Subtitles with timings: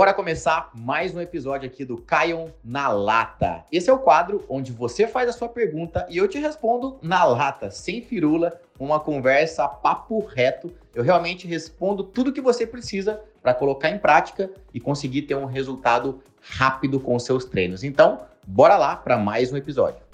[0.00, 3.66] Bora começar mais um episódio aqui do Caion na Lata.
[3.70, 7.22] Esse é o quadro onde você faz a sua pergunta e eu te respondo na
[7.22, 10.72] lata, sem firula, uma conversa papo reto.
[10.94, 15.44] Eu realmente respondo tudo que você precisa para colocar em prática e conseguir ter um
[15.44, 17.84] resultado rápido com seus treinos.
[17.84, 20.09] Então, bora lá para mais um episódio.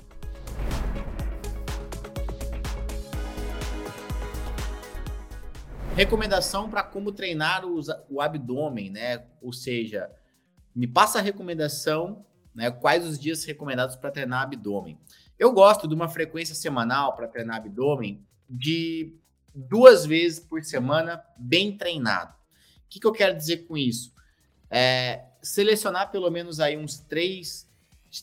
[5.96, 9.24] Recomendação para como treinar o abdômen, né?
[9.40, 10.10] Ou seja,
[10.74, 12.22] me passa a recomendação,
[12.54, 12.70] né?
[12.70, 15.00] Quais os dias recomendados para treinar abdômen?
[15.38, 19.16] Eu gosto de uma frequência semanal para treinar abdômen de
[19.54, 22.34] duas vezes por semana, bem treinado.
[22.34, 24.12] O que, que eu quero dizer com isso?
[24.68, 27.66] É, selecionar pelo menos aí uns três,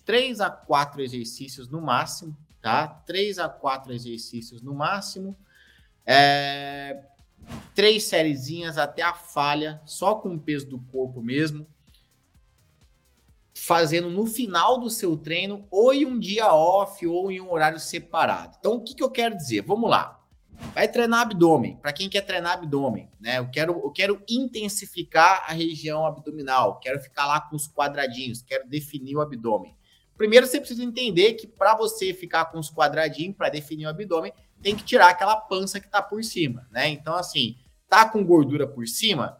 [0.06, 2.88] três a quatro exercícios no máximo, tá?
[2.88, 5.36] Três a quatro exercícios no máximo.
[6.06, 7.06] É,
[7.74, 11.68] três sériezinhas até a falha, só com o peso do corpo mesmo,
[13.54, 17.80] fazendo no final do seu treino, ou em um dia off, ou em um horário
[17.80, 18.58] separado.
[18.60, 19.62] Então, o que, que eu quero dizer?
[19.62, 20.20] Vamos lá.
[20.74, 23.40] Vai treinar abdômen, para quem quer treinar abdômen, né?
[23.40, 28.68] Eu quero, eu quero intensificar a região abdominal, quero ficar lá com os quadradinhos, quero
[28.68, 29.76] definir o abdômen.
[30.16, 34.32] Primeiro, você precisa entender que para você ficar com os quadradinhos, para definir o abdômen,
[34.64, 36.88] tem que tirar aquela pança que está por cima, né?
[36.88, 39.38] Então, assim, tá com gordura por cima,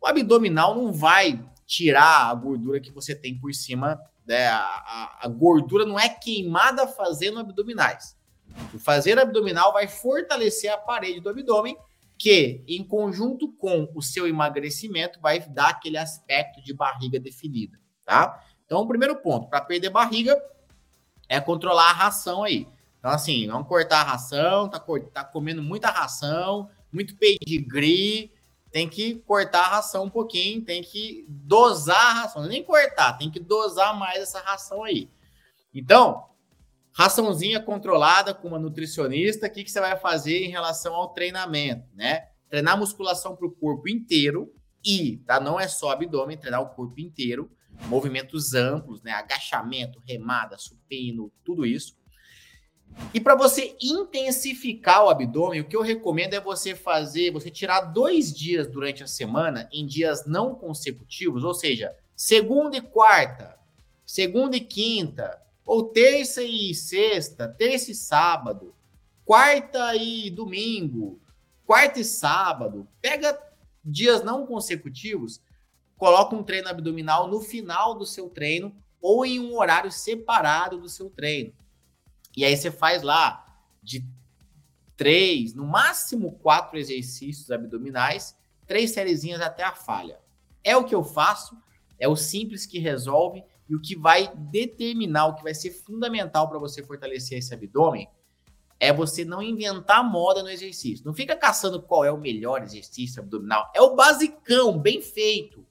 [0.00, 4.00] o abdominal não vai tirar a gordura que você tem por cima.
[4.26, 4.46] Né?
[4.46, 8.16] A, a, a gordura não é queimada fazendo abdominais.
[8.72, 11.76] O fazer abdominal vai fortalecer a parede do abdômen,
[12.18, 18.44] que, em conjunto com o seu emagrecimento, vai dar aquele aspecto de barriga definida, tá?
[18.66, 20.36] Então, o primeiro ponto, para perder barriga,
[21.28, 22.66] é controlar a ração aí.
[23.00, 24.78] Então, assim, não cortar a ração, tá,
[25.12, 28.30] tá comendo muita ração, muito pedigree,
[28.70, 33.30] tem que cortar a ração um pouquinho, tem que dosar a ração, nem cortar, tem
[33.30, 35.10] que dosar mais essa ração aí.
[35.74, 36.26] Então,
[36.92, 41.88] raçãozinha controlada com uma nutricionista, o que, que você vai fazer em relação ao treinamento,
[41.94, 42.28] né?
[42.50, 44.52] Treinar musculação para o corpo inteiro
[44.84, 45.40] e, tá?
[45.40, 47.50] Não é só abdômen, treinar o corpo inteiro,
[47.86, 49.12] movimentos amplos, né?
[49.12, 51.96] Agachamento, remada, supino, tudo isso.
[53.12, 57.80] E para você intensificar o abdômen, o que eu recomendo é você fazer, você tirar
[57.80, 63.58] dois dias durante a semana em dias não consecutivos, ou seja, segunda e quarta,
[64.06, 68.74] segunda e quinta, ou terça e sexta, terça e sábado,
[69.24, 71.20] quarta e domingo,
[71.64, 72.88] quarta e sábado.
[73.00, 73.38] Pega
[73.84, 75.40] dias não consecutivos,
[75.96, 80.88] coloca um treino abdominal no final do seu treino ou em um horário separado do
[80.88, 81.52] seu treino.
[82.36, 83.46] E aí você faz lá
[83.82, 84.04] de
[84.96, 88.36] três, no máximo quatro exercícios abdominais,
[88.66, 90.18] três sériezinhas até a falha.
[90.62, 91.56] É o que eu faço,
[91.98, 96.48] é o simples que resolve e o que vai determinar, o que vai ser fundamental
[96.48, 98.08] para você fortalecer esse abdômen
[98.78, 101.04] é você não inventar moda no exercício.
[101.04, 103.70] Não fica caçando qual é o melhor exercício abdominal.
[103.74, 105.66] É o basicão, bem feito.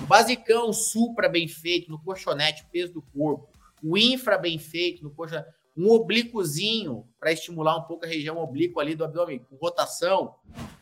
[0.00, 3.48] O basicão, supra bem feito, no colchonete, peso do corpo.
[3.82, 8.82] O infra bem feito, no colchonete um oblíquozinho para estimular um pouco a região oblíqua
[8.82, 10.34] ali do abdômen, com rotação.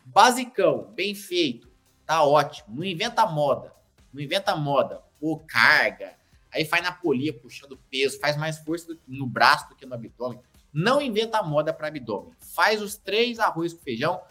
[0.05, 1.71] Basicão, bem feito,
[2.05, 2.75] tá ótimo.
[2.75, 3.73] Não inventa moda,
[4.13, 5.01] não inventa moda.
[5.19, 6.15] Ou carga,
[6.51, 10.39] aí faz na polia puxando peso, faz mais força no braço do que no abdômen.
[10.73, 12.33] Não inventa moda para abdômen.
[12.53, 14.21] Faz os três arroz com feijão,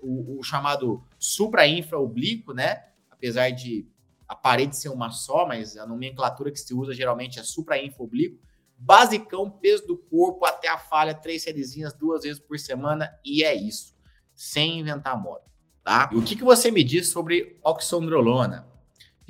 [0.00, 2.84] o, o chamado supra-infra oblíquo, né?
[3.10, 3.86] Apesar de
[4.26, 8.38] a parede ser uma só, mas a nomenclatura que se usa geralmente é supra-infra oblíquo
[8.78, 13.54] basicão, peso do corpo até a falha, três sériezinhas duas vezes por semana e é
[13.54, 13.94] isso,
[14.34, 15.42] sem inventar moda,
[15.82, 16.08] tá?
[16.12, 18.68] E o que, que você me diz sobre oxandrolona?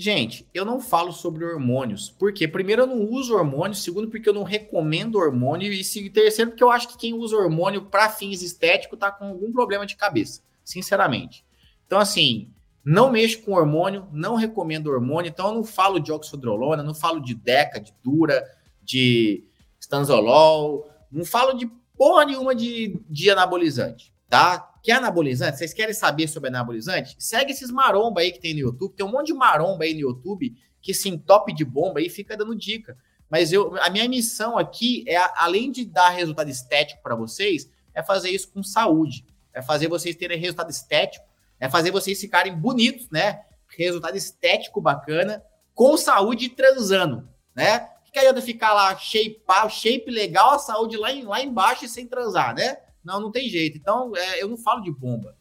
[0.00, 4.34] Gente, eu não falo sobre hormônios, porque primeiro eu não uso hormônio, segundo porque eu
[4.34, 8.97] não recomendo hormônio e terceiro porque eu acho que quem usa hormônio para fins estéticos
[8.97, 11.44] tá com algum problema de cabeça, sinceramente.
[11.84, 12.53] Então assim,
[12.84, 17.18] não mexo com hormônio, não recomendo hormônio, então eu não falo de oxandrolona, não falo
[17.18, 18.45] de deca, de dura,
[18.88, 19.44] de
[19.78, 24.58] stanzolol, não falo de porra nenhuma de, de anabolizante, tá?
[24.82, 25.58] Que anabolizante?
[25.58, 27.14] Vocês querem saber sobre anabolizante?
[27.18, 28.94] Segue esses maromba aí que tem no YouTube.
[28.94, 32.36] Tem um monte de maromba aí no YouTube que se entope de bomba aí fica
[32.36, 32.96] dando dica.
[33.28, 38.02] Mas eu, a minha missão aqui é, além de dar resultado estético para vocês, é
[38.02, 39.26] fazer isso com saúde.
[39.52, 41.26] É fazer vocês terem resultado estético,
[41.58, 43.42] é fazer vocês ficarem bonitos, né?
[43.76, 45.42] Resultado estético bacana,
[45.74, 47.88] com saúde e transando, né?
[48.10, 52.07] Que adianta ficar lá shape, shape legal, a saúde lá, em, lá embaixo e sem
[52.07, 52.78] transar, né?
[53.05, 53.77] Não, não tem jeito.
[53.77, 55.37] Então, é, eu não falo de bomba.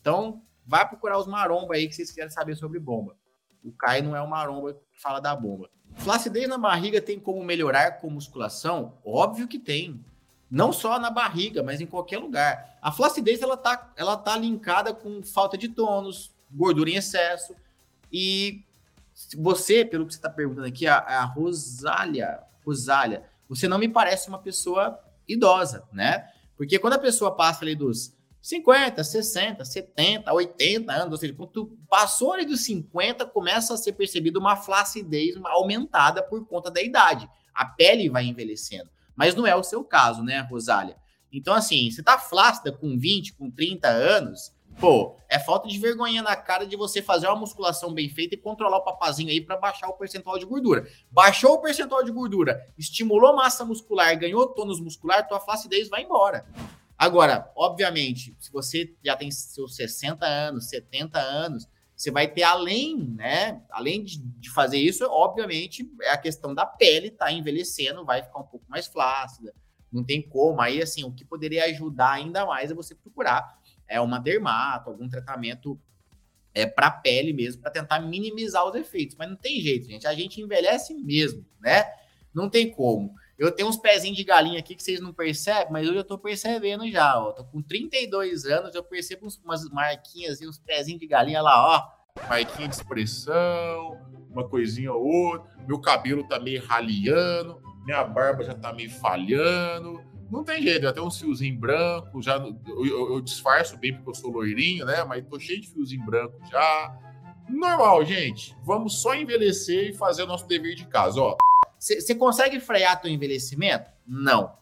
[0.00, 3.16] Então, vai procurar os maromba aí que vocês querem saber sobre bomba.
[3.62, 5.70] O Caio não é o maromba que fala da bomba.
[5.94, 8.98] Flacidez na barriga tem como melhorar com musculação?
[9.04, 10.04] Óbvio que tem.
[10.50, 12.78] Não só na barriga, mas em qualquer lugar.
[12.82, 17.54] A flacidez ela tá, ela tá linkada com falta de tônus, gordura em excesso.
[18.12, 18.62] E
[19.36, 24.28] você, pelo que você está perguntando aqui, a, a Rosália, Rosália, você não me parece
[24.28, 26.28] uma pessoa idosa, né?
[26.56, 31.78] Porque quando a pessoa passa ali dos 50, 60, 70, 80 anos, ou seja, quando
[31.88, 37.28] passou ali dos 50, começa a ser percebido uma flacidez aumentada por conta da idade.
[37.54, 38.90] A pele vai envelhecendo.
[39.16, 40.96] Mas não é o seu caso, né, Rosália?
[41.32, 46.22] Então, assim, você tá flácida com 20, com 30 anos, pô, é falta de vergonha
[46.22, 49.56] na cara de você fazer uma musculação bem feita e controlar o papazinho aí para
[49.56, 50.86] baixar o percentual de gordura.
[51.10, 56.46] Baixou o percentual de gordura, estimulou massa muscular, ganhou tônus muscular, tua flacidez vai embora.
[56.96, 62.96] Agora, obviamente, se você já tem seus 60 anos, 70 anos, você vai ter além,
[62.96, 63.62] né?
[63.70, 68.40] Além de, de fazer isso, obviamente, é a questão da pele tá envelhecendo, vai ficar
[68.40, 69.54] um pouco mais flácida.
[69.92, 70.60] Não tem como.
[70.60, 73.58] Aí, assim, o que poderia ajudar ainda mais é você procurar
[73.88, 75.78] é uma dermato, algum tratamento
[76.54, 79.16] é para pele mesmo, para tentar minimizar os efeitos.
[79.16, 80.06] Mas não tem jeito, gente.
[80.06, 81.84] A gente envelhece mesmo, né?
[82.32, 83.14] Não tem como.
[83.36, 86.16] Eu tenho uns pezinhos de galinha aqui que vocês não percebem, mas eu já tô
[86.16, 87.32] percebendo já, ó.
[87.32, 92.28] Tô com 32 anos, eu percebo umas marquinhas e uns pezinhos de galinha lá, ó.
[92.28, 93.98] Marquinha de expressão,
[94.30, 95.50] uma coisinha ou outra.
[95.66, 100.00] Meu cabelo tá meio raliando, minha barba já tá meio falhando.
[100.30, 104.14] Não tem jeito, até uns fiozinhos brancos, já eu, eu, eu, disfarço bem porque eu
[104.14, 105.04] sou loirinho, né?
[105.04, 106.98] Mas tô cheio de fiozinho branco já.
[107.48, 108.56] Normal, gente.
[108.62, 111.36] Vamos só envelhecer e fazer o nosso dever de casa, ó.
[111.78, 113.90] Você consegue frear teu envelhecimento?
[114.06, 114.56] Não.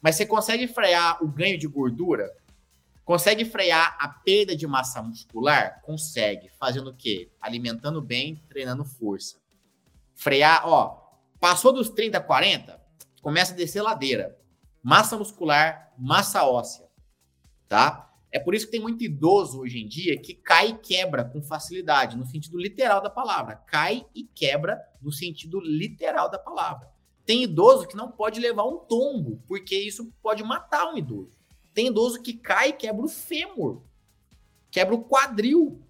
[0.00, 2.32] Mas você consegue frear o ganho de gordura?
[3.04, 5.80] Consegue frear a perda de massa muscular?
[5.82, 6.50] Consegue.
[6.58, 7.28] Fazendo o quê?
[7.40, 9.36] Alimentando bem, treinando força.
[10.14, 11.02] Frear, ó,
[11.38, 12.80] passou dos 30, 40,
[13.20, 14.38] começa a descer ladeira.
[14.82, 16.88] Massa muscular, massa óssea,
[17.68, 18.12] tá?
[18.32, 21.42] É por isso que tem muito idoso hoje em dia que cai e quebra com
[21.42, 23.56] facilidade, no sentido literal da palavra.
[23.56, 26.90] Cai e quebra no sentido literal da palavra.
[27.26, 31.38] Tem idoso que não pode levar um tombo, porque isso pode matar um idoso.
[31.74, 33.82] Tem idoso que cai e quebra o fêmur,
[34.70, 35.80] quebra o quadril.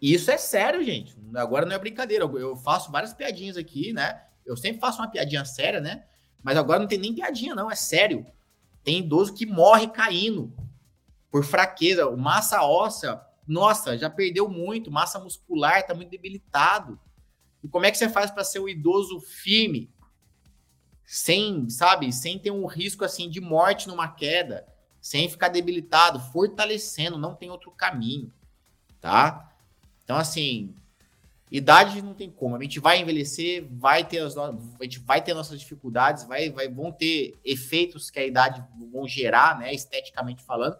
[0.00, 1.16] E isso é sério, gente.
[1.34, 2.24] Agora não é brincadeira.
[2.24, 4.24] Eu faço várias piadinhas aqui, né?
[4.46, 6.04] Eu sempre faço uma piadinha séria, né?
[6.42, 7.70] Mas agora não tem nem piadinha, não.
[7.70, 8.26] É sério.
[8.82, 10.52] Tem idoso que morre caindo
[11.30, 12.10] por fraqueza.
[12.16, 16.98] Massa óssea, nossa, já perdeu muito, massa muscular está muito debilitado.
[17.62, 19.90] E como é que você faz para ser um idoso firme,
[21.04, 24.66] sem, sabe, sem ter um risco assim de morte numa queda,
[25.00, 28.32] sem ficar debilitado, fortalecendo, não tem outro caminho,
[29.00, 29.52] tá?
[30.04, 30.74] Então assim,
[31.56, 34.52] idade não tem como, a gente vai envelhecer, vai ter as a
[34.82, 39.58] gente vai ter nossas dificuldades, vai, vai vão ter efeitos que a idade vão gerar,
[39.58, 40.76] né, esteticamente falando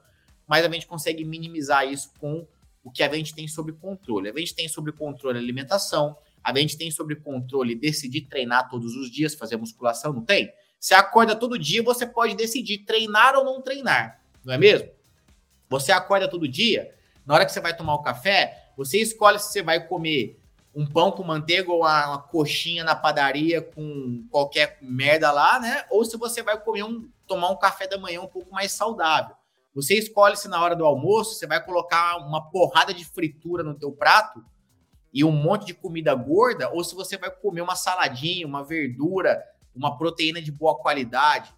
[0.53, 2.47] mas a gente consegue minimizar isso com
[2.85, 4.29] o que a gente tem sobre controle.
[4.29, 6.15] A gente tem sobre controle alimentação,
[6.45, 10.53] a gente tem sobre controle decidir treinar todos os dias, fazer musculação, não tem?
[10.79, 14.91] Você acorda todo dia, você pode decidir treinar ou não treinar, não é mesmo?
[15.71, 19.53] Você acorda todo dia, na hora que você vai tomar o café, você escolhe se
[19.53, 20.39] você vai comer
[20.75, 25.85] um pão com manteiga ou uma, uma coxinha na padaria com qualquer merda lá, né?
[25.91, 29.37] Ou se você vai comer um, tomar um café da manhã um pouco mais saudável.
[29.75, 33.75] Você escolhe se na hora do almoço você vai colocar uma porrada de fritura no
[33.75, 34.45] teu prato
[35.13, 39.43] e um monte de comida gorda, ou se você vai comer uma saladinha, uma verdura,
[39.75, 41.55] uma proteína de boa qualidade.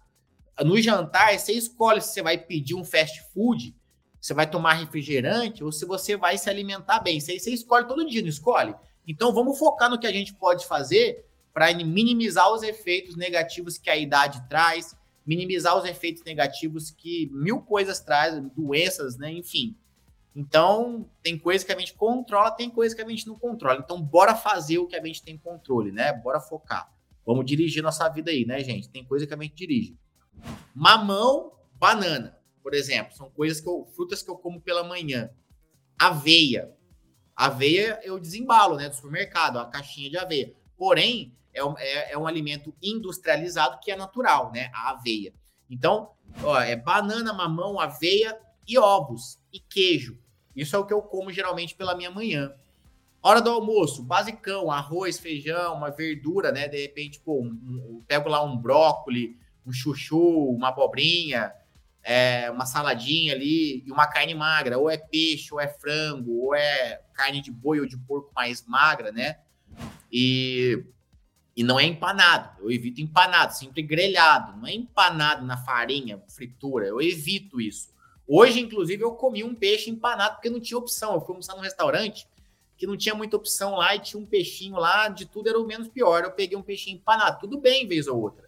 [0.59, 3.75] No jantar, você escolhe se você vai pedir um fast food,
[4.19, 7.19] você vai tomar refrigerante, ou se você vai se alimentar bem.
[7.19, 8.75] Você, você escolhe todo dia, não escolhe?
[9.07, 13.89] Então vamos focar no que a gente pode fazer para minimizar os efeitos negativos que
[13.89, 14.95] a idade traz,
[15.25, 19.31] minimizar os efeitos negativos que mil coisas trazem, doenças, né?
[19.31, 19.75] Enfim.
[20.35, 23.79] Então, tem coisa que a gente controla, tem coisa que a gente não controla.
[23.79, 26.11] Então, bora fazer o que a gente tem controle, né?
[26.11, 26.93] Bora focar.
[27.25, 28.89] Vamos dirigir nossa vida aí, né, gente?
[28.89, 29.97] Tem coisa que a gente dirige.
[30.73, 35.29] Mamão, banana, por exemplo, são coisas que eu, frutas que eu como pela manhã.
[35.97, 36.74] Aveia.
[37.35, 40.53] Aveia eu desembalo, né, do supermercado, a caixinha de aveia.
[40.77, 44.69] Porém, é um, é, é um alimento industrializado que é natural, né?
[44.73, 45.33] A aveia.
[45.69, 46.11] Então,
[46.43, 48.37] ó, é banana, mamão, aveia
[48.67, 50.17] e ovos e queijo.
[50.55, 52.53] Isso é o que eu como geralmente pela minha manhã.
[53.21, 56.67] Hora do almoço, basicão, arroz, feijão, uma verdura, né?
[56.67, 61.51] De repente, pô, um, um, pego lá um brócolis, um chuchu, uma abobrinha,
[62.07, 66.53] é, uma saladinha ali e uma carne magra, ou é peixe, ou é frango, ou
[66.55, 69.39] é carne de boi ou de porco mais magra, né?
[70.11, 70.85] E,
[71.55, 72.61] e não é empanado.
[72.61, 74.55] Eu evito empanado, sempre grelhado.
[74.55, 76.85] Não é empanado na farinha, fritura.
[76.85, 77.91] Eu evito isso.
[78.27, 81.15] Hoje, inclusive, eu comi um peixe empanado porque não tinha opção.
[81.15, 82.27] Eu fui almoçar num restaurante
[82.77, 85.65] que não tinha muita opção lá e tinha um peixinho lá, de tudo era o
[85.65, 86.23] menos pior.
[86.23, 88.45] Eu peguei um peixinho empanado, tudo bem, vez ou outra.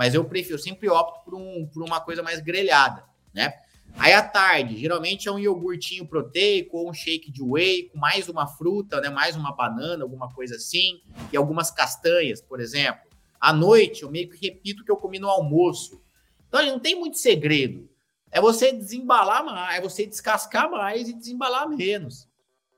[0.00, 3.04] Mas eu prefiro, eu sempre opto por, um, por uma coisa mais grelhada,
[3.34, 3.52] né?
[3.98, 8.26] Aí à tarde, geralmente é um iogurtinho proteico ou um shake de whey com mais
[8.26, 9.10] uma fruta, né?
[9.10, 13.02] Mais uma banana, alguma coisa assim, e algumas castanhas, por exemplo.
[13.38, 16.00] À noite, eu meio que repito o que eu comi no almoço.
[16.48, 17.86] Então, não tem muito segredo.
[18.30, 22.26] É você desembalar mais, é você descascar mais e desembalar menos,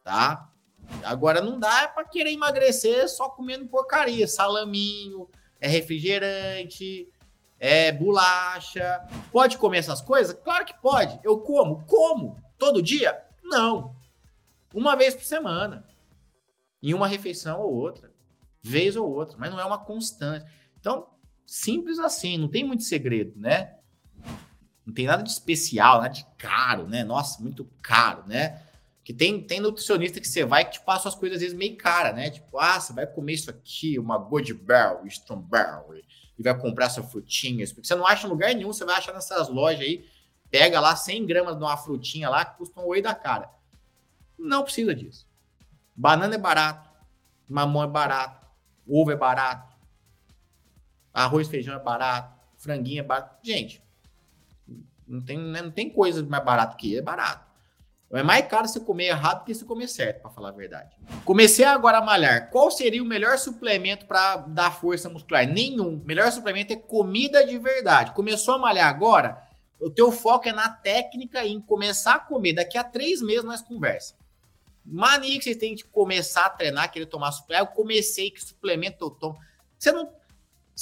[0.03, 0.51] tá?
[1.05, 5.29] Agora não dá para querer emagrecer só comendo porcaria, salaminho,
[5.63, 7.09] é refrigerante,
[7.63, 9.07] é bolacha.
[9.31, 10.37] Pode comer essas coisas?
[10.43, 11.21] Claro que pode.
[11.23, 13.17] Eu como, como todo dia?
[13.41, 13.95] Não.
[14.75, 15.87] Uma vez por semana.
[16.83, 18.13] Em uma refeição ou outra,
[18.61, 20.45] vez ou outra, mas não é uma constante.
[20.81, 21.07] Então,
[21.47, 23.77] simples assim, não tem muito segredo, né?
[24.85, 27.05] Não tem nada de especial, nada de caro, né?
[27.05, 28.61] Nossa, muito caro, né?
[29.05, 31.77] Que tem, tem nutricionista que você vai que te passa as coisas às vezes meio
[31.77, 32.31] cara, né?
[32.31, 36.05] Tipo, ah, você vai comer isso aqui, uma Goodberry, Strawberry,
[36.39, 37.67] e vai comprar essa frutinha.
[37.67, 40.07] Porque você não acha em lugar nenhum, você vai achar nessas lojas aí,
[40.51, 43.51] pega lá 100 gramas de uma frutinha lá que custa um oi da cara.
[44.39, 45.27] Não precisa disso.
[45.95, 46.89] Banana é barato,
[47.49, 48.47] mamão é barato,
[48.89, 49.77] ovo é barato,
[51.13, 53.37] arroz feijão é barato, franguinho é barato.
[53.45, 53.83] Gente,
[55.07, 57.52] não tem, né, não tem coisa mais barato que é barato.
[58.13, 60.95] É mais caro você comer errado do que você comer certo, para falar a verdade.
[61.25, 62.51] Comecei agora a malhar.
[62.51, 65.47] Qual seria o melhor suplemento para dar força muscular?
[65.47, 65.95] Nenhum.
[65.97, 68.13] O melhor suplemento é comida de verdade.
[68.13, 69.43] Começou a malhar agora?
[69.81, 72.53] O teu foco é na técnica e em começar a comer.
[72.53, 74.15] Daqui a três meses nós conversa.
[74.85, 77.71] Mania que vocês têm de começar a treinar, querer tomar suplemento.
[77.71, 79.39] Eu comecei, que suplemento eu tomo.
[79.79, 80.13] Você não.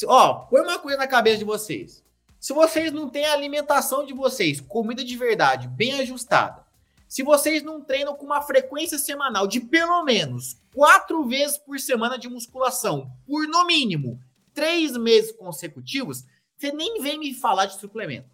[0.06, 2.02] Ó, põe uma coisa na cabeça de vocês.
[2.40, 6.64] Se vocês não têm a alimentação de vocês, comida de verdade, bem ajustada,
[7.10, 12.16] se vocês não treinam com uma frequência semanal de pelo menos quatro vezes por semana
[12.16, 14.22] de musculação, por no mínimo
[14.54, 16.24] três meses consecutivos,
[16.56, 18.30] você nem vem me falar de suplemento.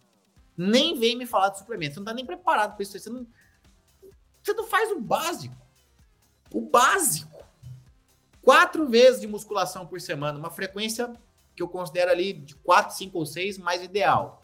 [0.55, 1.95] Nem vem me falar de suplemento.
[1.95, 2.99] Você não está nem preparado para isso.
[2.99, 3.25] Você não,
[4.43, 5.57] você não faz o básico.
[6.53, 7.43] O básico.
[8.43, 11.11] Quatro vezes de musculação por semana, uma frequência
[11.55, 14.43] que eu considero ali de quatro, cinco ou seis, mais ideal.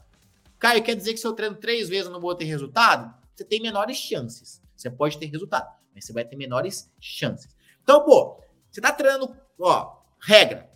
[0.58, 3.22] Caio, quer dizer que se eu treino três vezes eu não vou ter resultado?
[3.36, 4.62] Você tem menores chances.
[4.76, 7.56] Você pode ter resultado, mas você vai ter menores chances.
[7.82, 10.72] Então, pô, você tá treinando, ó, regra.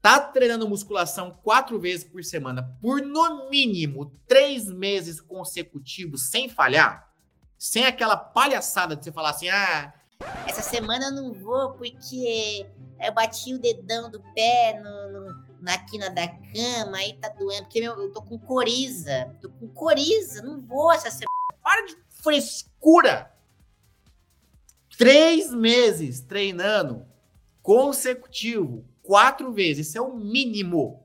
[0.00, 7.12] Tá treinando musculação quatro vezes por semana, por no mínimo três meses consecutivos, sem falhar,
[7.58, 9.92] sem aquela palhaçada de você falar assim, ah,
[10.46, 12.66] essa semana eu não vou porque
[13.00, 17.62] eu bati o dedão do pé no, no, na quina da cama, aí tá doendo,
[17.62, 21.26] porque meu, eu tô com coriza, tô com coriza, não vou essa semana.
[21.66, 23.34] Para de frescura!
[24.96, 27.04] Três meses treinando
[27.60, 31.04] consecutivo, quatro vezes, isso é o mínimo.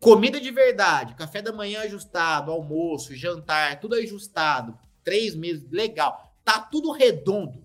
[0.00, 4.76] Comida de verdade, café da manhã ajustado, almoço, jantar, tudo ajustado.
[5.04, 6.34] Três meses, legal.
[6.44, 7.62] Tá tudo redondo.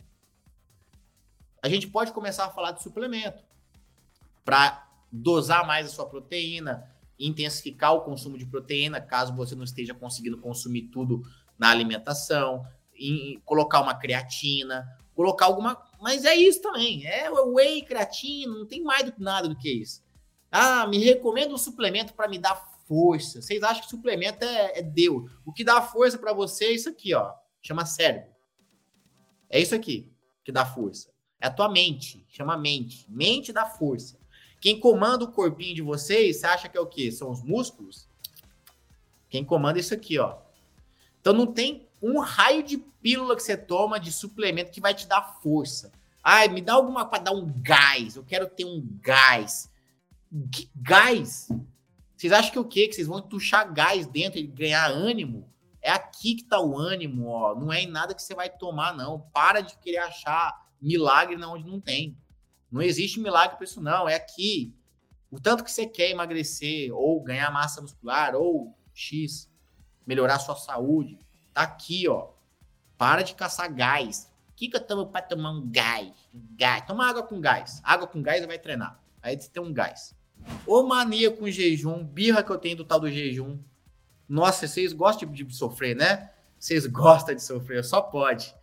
[1.63, 3.43] A gente pode começar a falar de suplemento
[4.43, 9.95] para dosar mais a sua proteína, intensificar o consumo de proteína, caso você não esteja
[9.95, 11.23] conseguindo consumir tudo
[11.57, 15.77] na alimentação, em colocar uma creatina, colocar alguma.
[16.01, 17.05] Mas é isso também.
[17.05, 20.03] É whey, creatina, não tem mais do que nada do que isso.
[20.51, 22.55] Ah, me recomenda um suplemento para me dar
[22.87, 23.41] força.
[23.41, 25.29] Vocês acham que suplemento é, é Deus?
[25.45, 27.33] O que dá força para você é isso aqui, ó.
[27.61, 28.29] Chama cérebro.
[29.49, 30.11] É isso aqui
[30.43, 31.09] que dá força.
[31.41, 32.25] É a tua mente.
[32.29, 33.05] Chama mente.
[33.09, 34.17] Mente dá força.
[34.61, 37.11] Quem comanda o corpinho de vocês, você acha que é o quê?
[37.11, 38.07] São os músculos?
[39.29, 40.37] Quem comanda é isso aqui, ó.
[41.25, 45.07] Então não tem um raio de pílula que você toma de suplemento que vai te
[45.07, 45.91] dar força.
[46.23, 48.15] Ai, me dá alguma para dar um gás.
[48.15, 49.71] Eu quero ter um gás.
[50.51, 51.47] Que gás?
[52.15, 52.87] Vocês acham que o quê?
[52.87, 55.51] Que vocês vão tuchar gás dentro e ganhar ânimo?
[55.81, 57.55] É aqui que tá o ânimo, ó.
[57.55, 59.21] Não é em nada que você vai tomar, não.
[59.33, 62.15] Para de querer achar milagre onde não tem.
[62.71, 64.07] Não existe milagre para isso, não.
[64.07, 64.75] É aqui.
[65.31, 69.49] O tanto que você quer emagrecer, ou ganhar massa muscular, ou X
[70.05, 71.19] melhorar sua saúde.
[71.53, 72.29] Tá aqui, ó.
[72.97, 74.31] Para de caçar gás.
[74.49, 76.11] O que, que eu tomo para tomar um gás?
[76.57, 76.85] Gás.
[76.85, 77.81] Toma água com gás.
[77.83, 78.99] Água com gás vai treinar.
[79.21, 80.15] Aí você tem um gás.
[80.67, 83.59] Ô mania com jejum, birra que eu tenho do tal do jejum.
[84.27, 86.31] Nossa, vocês gostam de, sofrer, né?
[86.57, 88.53] Vocês gostam de sofrer, só pode.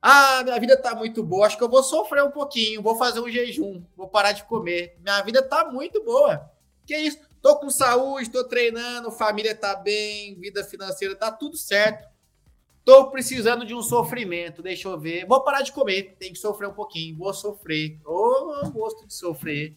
[0.00, 3.20] Ah, minha vida tá muito boa, acho que eu vou sofrer um pouquinho, vou fazer
[3.20, 4.98] um jejum, vou parar de comer.
[5.02, 6.50] Minha vida tá muito boa.
[6.86, 7.18] Que isso?
[7.44, 12.08] Tô com saúde, tô treinando, família tá bem, vida financeira tá tudo certo.
[12.82, 15.26] Tô precisando de um sofrimento, deixa eu ver.
[15.26, 18.00] Vou parar de comer, tem que sofrer um pouquinho, vou sofrer.
[18.02, 19.76] Ô, oh, gosto de sofrer.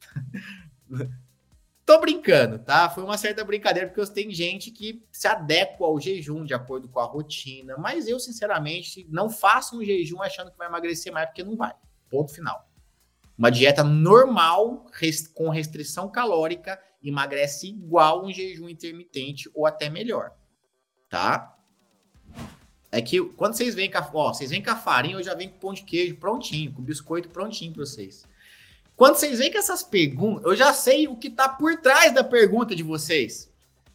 [1.84, 2.88] Tô brincando, tá?
[2.88, 6.98] Foi uma certa brincadeira, porque tem gente que se adequa ao jejum de acordo com
[6.98, 7.76] a rotina.
[7.76, 11.74] Mas eu, sinceramente, não faço um jejum achando que vai emagrecer mais, porque não vai.
[12.08, 12.71] Ponto final.
[13.42, 14.86] Uma dieta normal,
[15.34, 20.30] com restrição calórica, emagrece igual um jejum intermitente ou até melhor.
[21.10, 21.58] Tá?
[22.92, 25.34] É que quando vocês vêm com a, ó, vocês vêm com a farinha, eu já
[25.34, 28.28] venho com pão de queijo prontinho, com biscoito prontinho para vocês.
[28.94, 32.22] Quando vocês veem que essas perguntas, eu já sei o que tá por trás da
[32.22, 33.52] pergunta de vocês.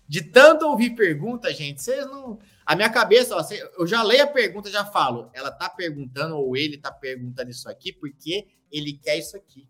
[0.10, 2.38] De tanto ouvir pergunta, gente, vocês não.
[2.66, 3.42] A minha cabeça, ó,
[3.80, 5.30] eu já leio a pergunta, já falo.
[5.34, 9.68] Ela tá perguntando, ou ele tá perguntando isso aqui, porque ele quer isso aqui.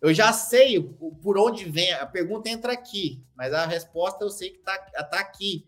[0.00, 1.92] Eu já sei por onde vem.
[1.92, 5.66] A pergunta entra aqui, mas a resposta eu sei que tá, tá aqui.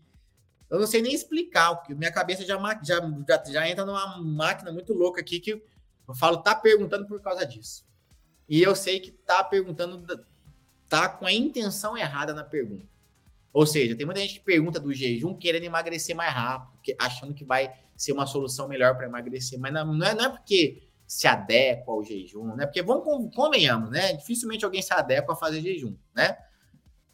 [0.69, 4.71] Eu não sei nem explicar, porque minha cabeça já, já, já, já entra numa máquina
[4.71, 7.85] muito louca aqui que eu falo, tá perguntando por causa disso.
[8.49, 10.03] E eu sei que tá perguntando,
[10.89, 12.87] tá com a intenção errada na pergunta.
[13.53, 17.45] Ou seja, tem muita gente que pergunta do jejum querendo emagrecer mais rápido, achando que
[17.45, 20.81] vai ser uma solução melhor para emagrecer, mas não é, não é porque
[21.13, 22.65] se adequa ao jejum, né?
[22.65, 24.13] Porque vamos convenhamos, né?
[24.13, 26.35] Dificilmente alguém se adequa a fazer jejum, né?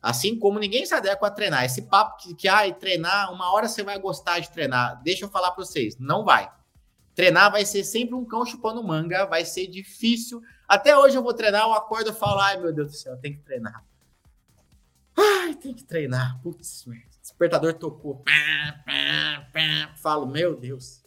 [0.01, 1.65] Assim como ninguém se adequa a treinar.
[1.65, 5.03] Esse papo que, que ah, treinar, uma hora você vai gostar de treinar.
[5.03, 6.49] Deixa eu falar para vocês, não vai.
[7.13, 10.41] Treinar vai ser sempre um cão chupando manga, vai ser difícil.
[10.65, 13.33] Até hoje eu vou treinar, eu acordo e falo, ai meu Deus do céu, tem
[13.33, 13.83] que treinar.
[15.17, 16.41] Ai, tem que treinar.
[16.41, 16.85] Putz,
[17.21, 18.23] despertador tocou.
[20.01, 21.03] Falo, meu Deus.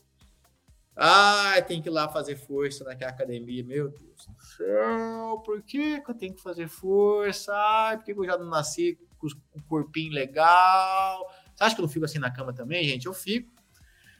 [0.94, 3.64] Ai, tem que ir lá fazer força naquela academia.
[3.64, 7.52] Meu Deus do céu, por que, que eu tenho que fazer força?
[7.54, 11.26] Ai, por que, eu já não nasci com o corpinho legal?
[11.54, 13.06] Você acha que eu não fico assim na cama também, gente?
[13.06, 13.50] Eu fico.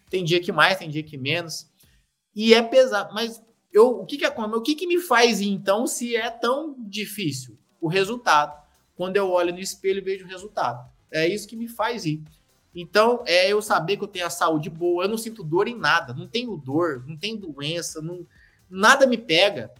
[0.08, 1.70] Tem dia que mais, tem dia que menos.
[2.34, 4.58] E é pesado, mas eu, o que que acontece?
[4.58, 7.58] O que que me faz ir, então se é tão difícil?
[7.80, 8.60] O resultado.
[8.94, 10.90] Quando eu olho no espelho e vejo o resultado.
[11.10, 12.22] É isso que me faz ir.
[12.74, 15.76] Então, é eu saber que eu tenho a saúde boa, eu não sinto dor em
[15.76, 18.26] nada, não tenho dor, não tenho doença, não,
[18.68, 19.70] nada me pega.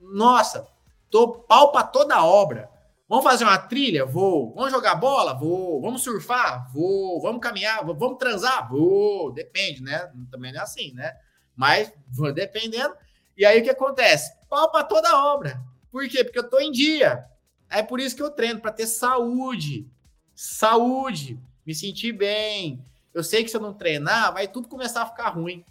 [0.00, 0.66] Nossa,
[1.08, 2.68] tô pau pra toda obra.
[3.08, 4.06] Vamos fazer uma trilha?
[4.06, 4.54] Vou.
[4.54, 5.34] Vamos jogar bola?
[5.34, 5.82] Vou.
[5.82, 6.72] Vamos surfar?
[6.72, 7.20] Vou.
[7.20, 7.84] Vamos caminhar?
[7.84, 8.68] Vamos transar?
[8.70, 9.30] Vou.
[9.30, 10.10] Depende, né?
[10.30, 11.14] Também não é assim, né?
[11.54, 11.92] Mas
[12.34, 12.94] dependendo.
[13.36, 14.32] E aí o que acontece?
[14.48, 15.62] Pau para toda obra.
[15.90, 16.24] Por quê?
[16.24, 17.26] Porque eu tô em dia.
[17.68, 19.86] É por isso que eu treino, para ter saúde.
[20.34, 21.38] Saúde.
[21.66, 22.84] Me sentir bem.
[23.14, 25.64] Eu sei que se eu não treinar, vai tudo começar a ficar ruim.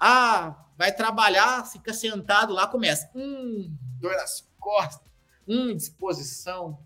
[0.00, 3.10] Ah, vai trabalhar, fica sentado lá, começa.
[3.14, 5.10] Hum, dor nas costas.
[5.46, 6.78] Hum, disposição.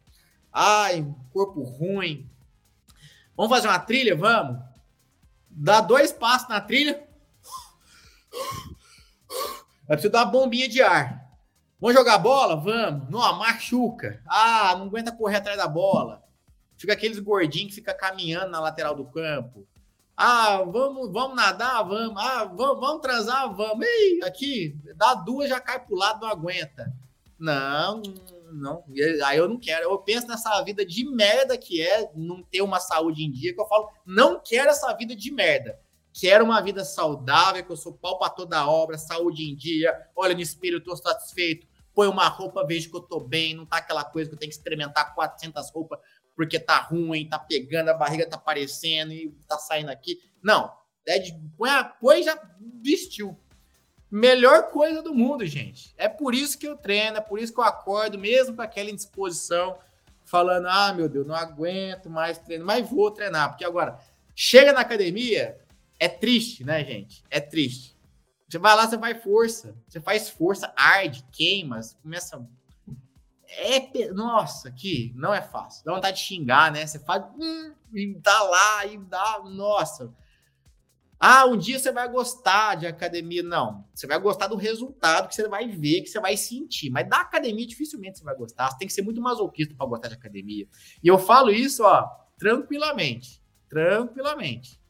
[0.53, 2.29] Ai, corpo ruim.
[3.37, 4.17] Vamos fazer uma trilha?
[4.17, 4.61] Vamos.
[5.49, 7.07] Dá dois passos na trilha,
[9.87, 11.29] Vai precisar dar uma bombinha de ar.
[11.81, 12.57] Vamos jogar bola?
[12.57, 13.11] Vamos.
[13.11, 14.23] Não, machuca.
[14.27, 16.23] Ah, não aguenta correr atrás da bola.
[16.83, 19.65] Fica aqueles gordinhos que fica caminhando na lateral do campo.
[20.17, 21.85] Ah, vamos, vamos nadar?
[21.85, 22.21] Vamos.
[22.21, 23.55] Ah, vamos, vamos transar?
[23.55, 23.87] Vamos.
[23.87, 26.93] Ei, aqui, dá duas, já cai pro lado, não aguenta.
[27.39, 28.03] Não,
[28.53, 28.83] não.
[29.25, 29.85] Aí eu não quero.
[29.85, 33.61] Eu penso nessa vida de merda que é não ter uma saúde em dia, que
[33.61, 35.79] eu falo, não quero essa vida de merda.
[36.13, 40.35] Quero uma vida saudável, que eu sou pau para toda obra, saúde em dia, olha
[40.35, 41.65] no espelho, eu tô satisfeito,
[41.95, 44.51] põe uma roupa, vejo que eu tô bem, não tá aquela coisa que eu tenho
[44.51, 46.01] que experimentar 400 roupas
[46.35, 50.19] porque tá ruim, tá pegando, a barriga tá aparecendo e tá saindo aqui.
[50.43, 50.73] Não,
[51.07, 51.35] é de,
[52.01, 52.41] põe, a, já
[52.83, 53.39] vestiu.
[54.11, 55.95] Melhor coisa do mundo, gente.
[55.97, 58.91] É por isso que eu treino, é por isso que eu acordo, mesmo com aquela
[58.91, 59.79] indisposição,
[60.25, 63.99] falando: ah, meu Deus, não aguento mais treino, mas vou treinar, porque agora
[64.35, 65.59] chega na academia,
[65.99, 67.23] é triste, né, gente?
[67.31, 67.97] É triste.
[68.53, 69.75] Você vai lá, você faz força.
[69.89, 72.47] Você faz força, arde, queima, começa.
[73.59, 74.11] É.
[74.13, 75.85] Nossa, aqui não é fácil.
[75.85, 76.87] Dá vontade de xingar, né?
[76.87, 77.25] Você faz.
[77.39, 79.43] Hum, e dá lá, e dá.
[79.45, 80.13] Nossa.
[81.19, 83.43] Ah, um dia você vai gostar de academia.
[83.43, 83.85] Não.
[83.95, 86.91] Você vai gostar do resultado que você vai ver, que você vai sentir.
[86.91, 88.71] Mas da academia, dificilmente você vai gostar.
[88.71, 90.67] Você tem que ser muito masoquista para gostar de academia.
[91.03, 93.41] E eu falo isso, ó, tranquilamente.
[93.69, 94.83] Tranquilamente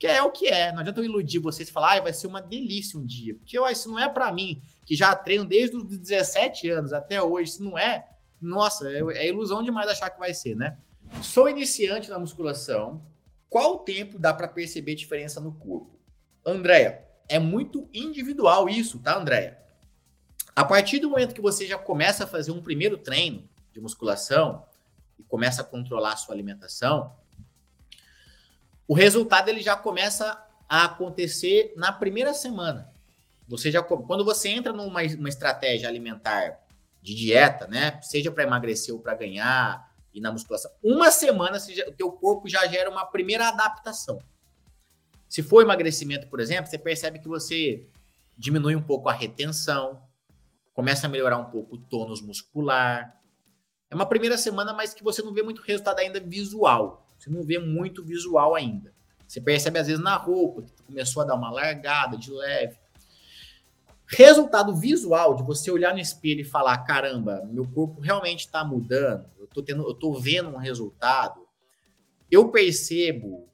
[0.00, 0.72] que é o que é.
[0.72, 3.34] Não adianta eu iludir vocês e falar, ah, vai ser uma delícia um dia.
[3.34, 4.60] Porque ó, isso não é para mim,
[4.90, 7.52] que já treino desde os 17 anos até hoje.
[7.52, 8.08] Isso não é.
[8.42, 10.78] Nossa, é, é ilusão demais achar que vai ser, né?
[11.22, 13.00] Sou iniciante na musculação,
[13.48, 15.96] qual tempo dá para perceber diferença no corpo?
[16.44, 19.60] Andréia, é muito individual isso, tá, Andréia?
[20.56, 24.64] A partir do momento que você já começa a fazer um primeiro treino de musculação
[25.16, 27.14] e começa a controlar a sua alimentação,
[28.88, 32.90] o resultado ele já começa a acontecer na primeira semana.
[33.50, 36.60] Você já quando você entra numa uma estratégia alimentar
[37.02, 41.58] de dieta, né, seja para emagrecer ou para ganhar e na musculação, uma semana
[41.88, 44.20] o teu corpo já gera uma primeira adaptação.
[45.28, 47.86] Se for emagrecimento, por exemplo, você percebe que você
[48.38, 50.00] diminui um pouco a retenção,
[50.72, 53.20] começa a melhorar um pouco o tônus muscular.
[53.90, 57.06] É uma primeira semana, mas que você não vê muito resultado ainda visual.
[57.18, 58.92] Você não vê muito visual ainda.
[59.26, 62.76] Você percebe às vezes na roupa, que começou a dar uma largada de leve.
[64.12, 69.30] Resultado visual de você olhar no espelho e falar: caramba, meu corpo realmente está mudando,
[69.38, 71.46] eu tô, tendo, eu tô vendo um resultado.
[72.28, 73.48] Eu percebo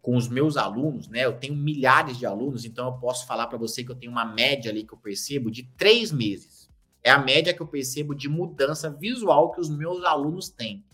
[0.00, 1.26] com os meus alunos, né?
[1.26, 4.24] Eu tenho milhares de alunos, então eu posso falar para você que eu tenho uma
[4.24, 6.70] média ali que eu percebo de três meses.
[7.02, 10.84] É a média que eu percebo de mudança visual que os meus alunos têm.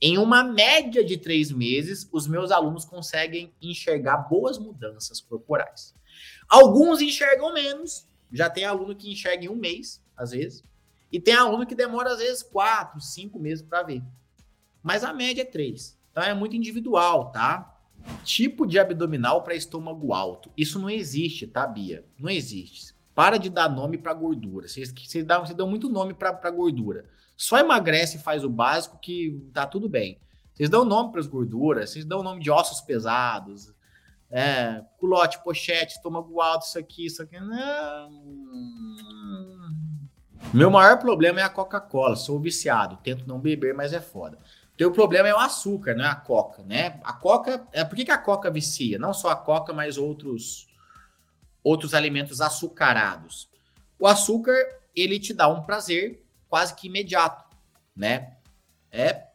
[0.00, 5.92] Em uma média de três meses, os meus alunos conseguem enxergar boas mudanças corporais.
[6.48, 10.62] Alguns enxergam menos, já tem aluno que enxerga em um mês, às vezes,
[11.10, 14.02] e tem aluno que demora, às vezes, quatro, cinco meses para ver.
[14.82, 15.98] Mas a média é três.
[16.10, 17.78] Então é muito individual, tá?
[18.24, 20.50] Tipo de abdominal para estômago alto.
[20.56, 22.04] Isso não existe, tá, Bia?
[22.18, 22.94] Não existe.
[23.14, 24.68] Para de dar nome para gordura.
[24.68, 27.04] Vocês, vocês, dão, vocês dão muito nome para gordura.
[27.36, 30.20] Só emagrece e faz o básico que tá tudo bem.
[30.54, 33.72] Vocês dão nome para as gorduras, vocês dão nome de ossos pesados,
[34.30, 37.38] é, culote, pochete, estômago alto, isso aqui, isso aqui.
[37.40, 38.10] Não.
[40.52, 42.16] Meu maior problema é a Coca-Cola.
[42.16, 44.38] Sou viciado, tento não beber, mas é foda.
[44.76, 47.00] Teu problema é o açúcar, não é a coca, né?
[47.02, 48.98] A coca, é por que, que a coca vicia?
[48.98, 50.68] Não só a coca, mas outros
[51.64, 53.50] outros alimentos açucarados.
[53.98, 54.54] O açúcar,
[54.94, 57.44] ele te dá um prazer quase que imediato,
[57.94, 58.36] né?
[58.90, 59.28] É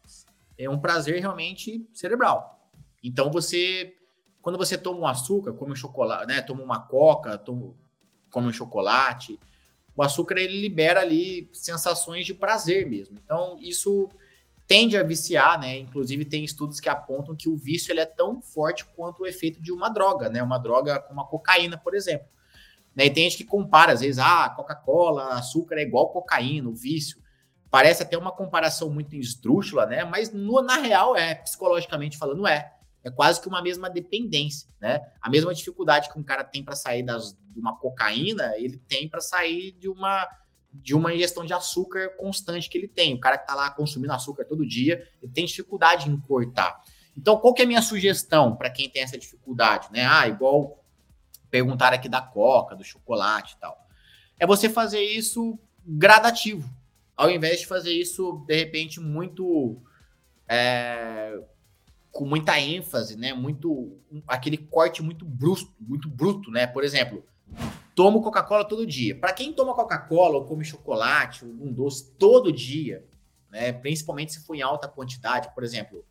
[0.58, 2.70] é um prazer realmente cerebral.
[3.04, 3.94] Então você
[4.44, 7.74] quando você toma um açúcar, come um chocolate, né, toma uma coca, toma,
[8.30, 9.40] come um chocolate,
[9.96, 13.18] o açúcar ele libera ali sensações de prazer mesmo.
[13.24, 14.10] Então isso
[14.68, 15.78] tende a viciar, né?
[15.78, 19.62] Inclusive tem estudos que apontam que o vício ele é tão forte quanto o efeito
[19.62, 20.44] de uma droga, né?
[20.44, 22.28] Uma droga como a cocaína, por exemplo.
[22.94, 23.06] Né?
[23.06, 27.22] E tem gente que compara, às vezes, ah, Coca-Cola, açúcar é igual cocaína, o vício.
[27.72, 30.04] Parece até uma comparação muito esdrúxula, né?
[30.04, 32.74] Mas no, na real é, psicologicamente falando, é.
[33.04, 35.02] É quase que uma mesma dependência, né?
[35.22, 39.10] A mesma dificuldade que um cara tem para sair das, de uma cocaína, ele tem
[39.10, 40.28] para sair de uma
[40.74, 43.14] de uma ingestão de açúcar constante que ele tem.
[43.14, 46.82] O cara que está lá consumindo açúcar todo dia, ele tem dificuldade em cortar.
[47.16, 49.90] Então, qual que é a minha sugestão para quem tem essa dificuldade?
[49.92, 50.04] Né?
[50.04, 50.84] Ah, igual
[51.52, 53.88] perguntar aqui da coca, do chocolate e tal.
[54.40, 56.68] É você fazer isso gradativo,
[57.16, 59.80] ao invés de fazer isso, de repente, muito.
[60.48, 61.40] É,
[62.14, 63.34] com muita ênfase, né?
[63.34, 63.98] Muito.
[64.28, 66.68] aquele corte muito bruto, muito bruto, né?
[66.68, 67.26] Por exemplo,
[67.96, 69.20] tomo Coca-Cola todo dia.
[69.20, 73.06] Para quem toma Coca-Cola ou come chocolate, algum doce todo dia,
[73.50, 76.06] né, principalmente se for em alta quantidade, por exemplo,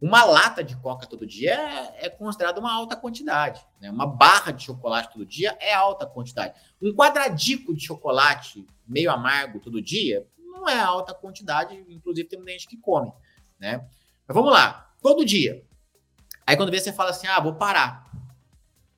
[0.00, 3.60] uma lata de Coca todo dia é, é considerada uma alta quantidade.
[3.80, 3.90] Né?
[3.90, 6.58] Uma barra de chocolate todo dia é alta quantidade.
[6.80, 12.52] Um quadradico de chocolate meio amargo todo dia não é alta quantidade, inclusive tem muita
[12.52, 13.12] gente que come.
[13.58, 13.86] Né?
[14.26, 15.64] Mas vamos lá, todo dia.
[16.46, 18.10] Aí quando vê, você fala assim: ah, vou parar.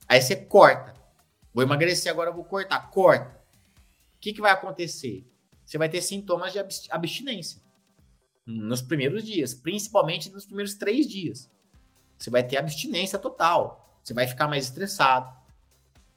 [0.08, 0.94] Aí você corta.
[1.54, 2.90] Vou emagrecer agora, vou cortar.
[2.90, 3.40] Corta.
[4.16, 5.26] O que, que vai acontecer?
[5.64, 6.58] Você vai ter sintomas de
[6.90, 7.60] abstinência
[8.44, 11.50] nos primeiros dias, principalmente nos primeiros três dias.
[12.18, 13.98] Você vai ter abstinência total.
[14.02, 15.32] Você vai ficar mais estressado.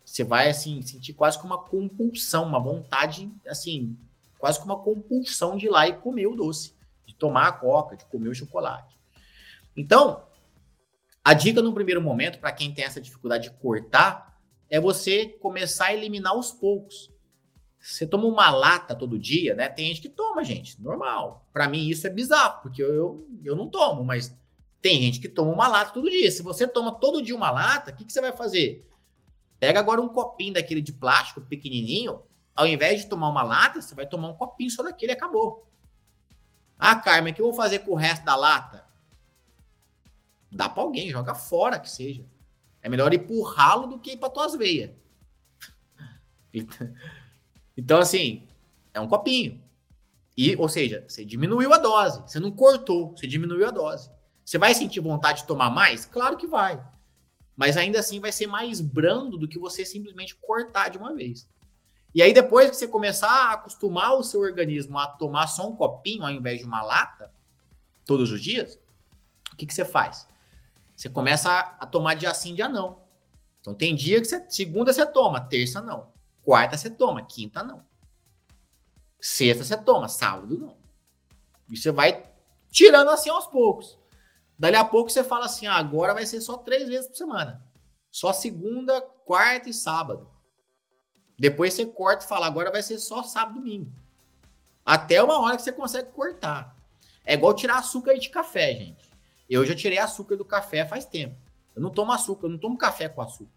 [0.04, 3.98] Você vai, assim, sentir quase que uma compulsão, uma vontade, assim,
[4.38, 6.76] quase que uma compulsão de ir lá e comer o doce,
[7.08, 8.96] de tomar a coca, de comer o chocolate.
[9.76, 10.24] Então,
[11.24, 15.88] a dica no primeiro momento, para quem tem essa dificuldade de cortar, é você começar
[15.88, 17.12] a eliminar aos poucos.
[17.80, 19.70] Você toma uma lata todo dia, né?
[19.70, 21.48] Tem gente que toma, gente, normal.
[21.54, 24.36] Para mim isso é bizarro, porque eu, eu, eu não tomo, mas
[24.82, 26.30] tem gente que toma uma lata todo dia.
[26.32, 28.88] Se você toma todo dia uma lata, o que, que você vai fazer?
[29.60, 32.22] Pega agora um copinho daquele de plástico pequenininho,
[32.56, 35.68] ao invés de tomar uma lata, você vai tomar um copinho só daquele e acabou.
[36.78, 38.85] Ah, Carmen, o que eu vou fazer com o resto da lata?
[40.56, 42.26] Dá para alguém, joga fora que seja.
[42.82, 44.92] É melhor ir pro ralo do que ir para tuas veias.
[47.78, 48.48] Então, assim,
[48.94, 49.62] é um copinho.
[50.38, 52.22] E, ou seja, você diminuiu a dose.
[52.22, 54.10] Você não cortou, você diminuiu a dose.
[54.46, 56.06] Você vai sentir vontade de tomar mais?
[56.06, 56.82] Claro que vai.
[57.54, 61.50] Mas ainda assim vai ser mais brando do que você simplesmente cortar de uma vez.
[62.14, 65.76] E aí, depois que você começar a acostumar o seu organismo a tomar só um
[65.76, 67.30] copinho ao invés de uma lata,
[68.06, 68.80] todos os dias,
[69.52, 70.26] o que, que você faz?
[70.96, 73.04] Você começa a, a tomar dia sim, dia não.
[73.60, 76.14] Então tem dia que você, segunda você toma, terça não.
[76.44, 77.84] Quarta você toma, quinta não.
[79.20, 80.78] Sexta você toma, sábado não.
[81.70, 82.24] E você vai
[82.70, 83.98] tirando assim aos poucos.
[84.58, 87.66] Dali a pouco você fala assim: ah, agora vai ser só três vezes por semana.
[88.12, 90.30] Só segunda, quarta e sábado.
[91.38, 93.92] Depois você corta e fala: agora vai ser só sábado e domingo.
[94.86, 96.76] Até uma hora que você consegue cortar.
[97.26, 99.05] É igual tirar açúcar de café, gente.
[99.50, 101.36] Eu já tirei açúcar do café faz tempo.
[101.76, 103.52] Eu não tomo açúcar, eu não tomo café com açúcar.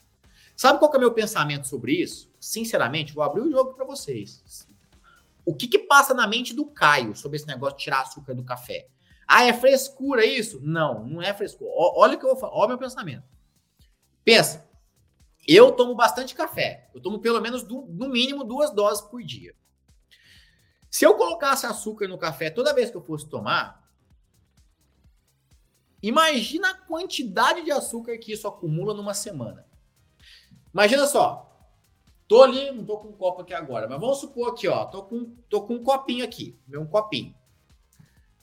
[0.57, 2.31] Sabe qual é o meu pensamento sobre isso?
[2.40, 4.66] Sinceramente, vou abrir o jogo para vocês.
[5.44, 8.44] O que, que passa na mente do Caio sobre esse negócio de tirar açúcar do
[8.44, 8.88] café?
[9.27, 10.61] Ah, é frescura isso?
[10.62, 11.70] Não, não é frescura.
[11.74, 13.24] Olha o que eu vou falar, olha o meu pensamento.
[14.24, 14.68] Pensa,
[15.46, 16.90] eu tomo bastante café.
[16.94, 19.55] Eu tomo pelo menos, no mínimo, duas doses por dia.
[20.90, 23.88] Se eu colocasse açúcar no café toda vez que eu fosse tomar,
[26.02, 29.66] imagina a quantidade de açúcar que isso acumula numa semana.
[30.72, 31.44] Imagina só.
[32.28, 35.02] Tô ali, não tô com um copo aqui agora, mas vamos supor aqui, ó, tô
[35.04, 37.34] com, tô com um copinho aqui, meu um copinho.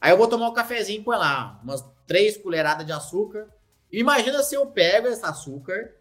[0.01, 3.47] Aí eu vou tomar um cafezinho, põe lá umas três colheradas de açúcar.
[3.91, 5.95] Imagina se eu pego esse açúcar,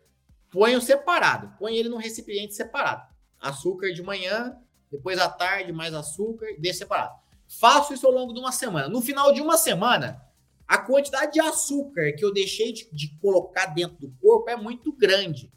[0.51, 3.07] ponho separado, ponho ele num recipiente separado.
[3.39, 4.57] Açúcar de manhã,
[4.91, 7.15] depois à tarde mais açúcar deixo separado.
[7.61, 8.89] Faço isso ao longo de uma semana.
[8.89, 10.24] No final de uma semana,
[10.67, 14.93] a quantidade de açúcar que eu deixei de, de colocar dentro do corpo é muito
[14.93, 15.53] grande.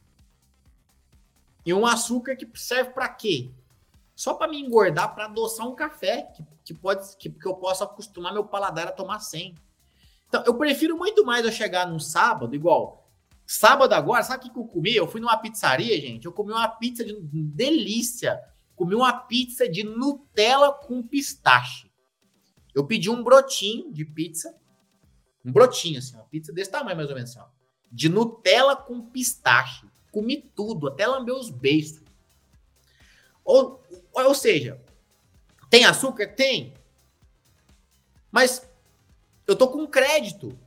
[1.65, 3.51] E um açúcar que serve para quê?
[4.17, 7.83] só para me engordar, para adoçar um café que, que pode que, que eu possa
[7.83, 9.53] acostumar meu paladar a tomar sem.
[10.27, 13.07] Então, eu prefiro muito mais eu chegar num sábado, igual
[13.45, 14.95] sábado agora, sabe o que eu comi?
[14.95, 18.41] Eu fui numa pizzaria, gente, eu comi uma pizza de delícia.
[18.75, 21.91] Comi uma pizza de Nutella com pistache.
[22.75, 24.55] Eu pedi um brotinho de pizza,
[25.47, 27.45] um brotinho assim, uma pizza desse tamanho mais ou menos assim, ó,
[27.91, 29.87] de Nutella com pistache.
[30.11, 32.01] Comi tudo, até lamber os beiços.
[33.45, 33.81] Ou,
[34.13, 34.81] ou seja,
[35.69, 36.27] tem açúcar?
[36.27, 36.73] Tem.
[38.31, 38.67] Mas
[39.45, 40.57] eu tô com crédito.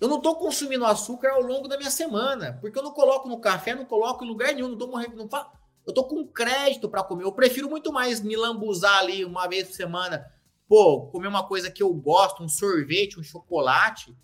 [0.00, 3.40] Eu não tô consumindo açúcar ao longo da minha semana, porque eu não coloco no
[3.40, 5.50] café, não coloco em lugar nenhum, não tô morrendo, não fa...
[5.84, 7.24] Eu tô com crédito para comer.
[7.24, 10.30] Eu prefiro muito mais me lambuzar ali uma vez por semana,
[10.68, 14.14] pô, comer uma coisa que eu gosto, um sorvete, um chocolate,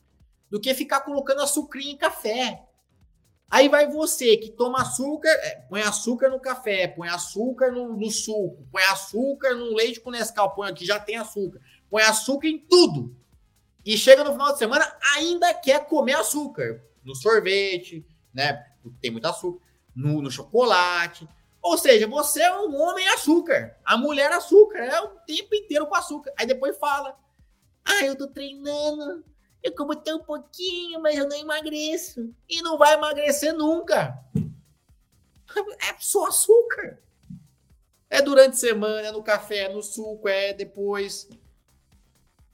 [0.51, 2.63] do que ficar colocando açucrinha em café.
[3.51, 8.11] Aí vai você que toma açúcar, é, põe açúcar no café, põe açúcar no, no,
[8.11, 12.59] suco, põe açúcar no leite com Nescau, põe aqui já tem açúcar, põe açúcar em
[12.59, 13.17] tudo.
[13.85, 18.65] E chega no final de semana ainda quer comer açúcar no sorvete, né?
[19.01, 19.61] Tem muito açúcar,
[19.95, 21.29] no, no chocolate.
[21.65, 25.95] Ou seja, você é um homem açúcar, a mulher açúcar, é o tempo inteiro com
[25.95, 26.31] açúcar.
[26.37, 27.19] Aí depois fala:
[27.83, 29.25] "Ah, eu tô treinando,
[29.63, 32.31] eu como tão pouquinho, mas eu não emagreço.
[32.47, 34.23] E não vai emagrecer nunca.
[35.81, 36.99] É só açúcar.
[38.11, 41.27] É durante a semana, é no café, é no suco, é depois.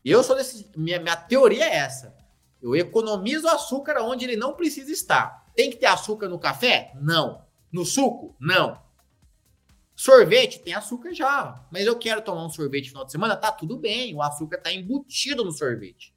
[0.05, 0.71] Eu sou desse.
[0.77, 2.15] Minha, minha teoria é essa.
[2.63, 5.51] Eu economizo açúcar onde ele não precisa estar.
[5.57, 6.93] Tem que ter açúcar no café?
[6.95, 7.45] Não.
[7.73, 8.37] No suco?
[8.39, 8.81] Não.
[10.01, 13.53] Sorvete tem açúcar já, mas eu quero tomar um sorvete no final de semana, tá
[13.53, 16.15] tudo bem, o açúcar tá embutido no sorvete.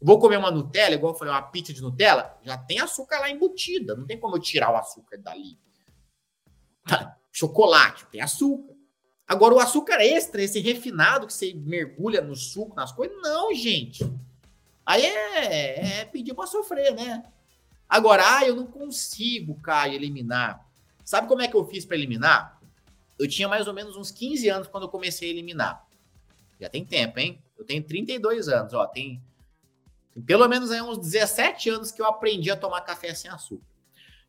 [0.00, 3.28] Vou comer uma Nutella, igual eu falei, uma pizza de Nutella, já tem açúcar lá
[3.28, 3.96] embutida.
[3.96, 5.58] Não tem como eu tirar o açúcar dali.
[6.86, 7.16] Tá.
[7.32, 8.72] Chocolate, tem açúcar.
[9.26, 14.08] Agora, o açúcar extra, esse refinado que você mergulha no suco, nas coisas, não, gente.
[14.86, 17.24] Aí é, é pedir para sofrer, né?
[17.88, 20.64] Agora, ah, eu não consigo, Caio, eliminar.
[21.04, 22.57] Sabe como é que eu fiz para eliminar?
[23.18, 25.86] Eu tinha mais ou menos uns 15 anos quando eu comecei a eliminar.
[26.60, 27.42] Já tem tempo, hein?
[27.56, 28.86] Eu tenho 32 anos, ó.
[28.86, 29.22] Tem
[30.26, 33.64] pelo menos aí uns 17 anos que eu aprendi a tomar café sem açúcar.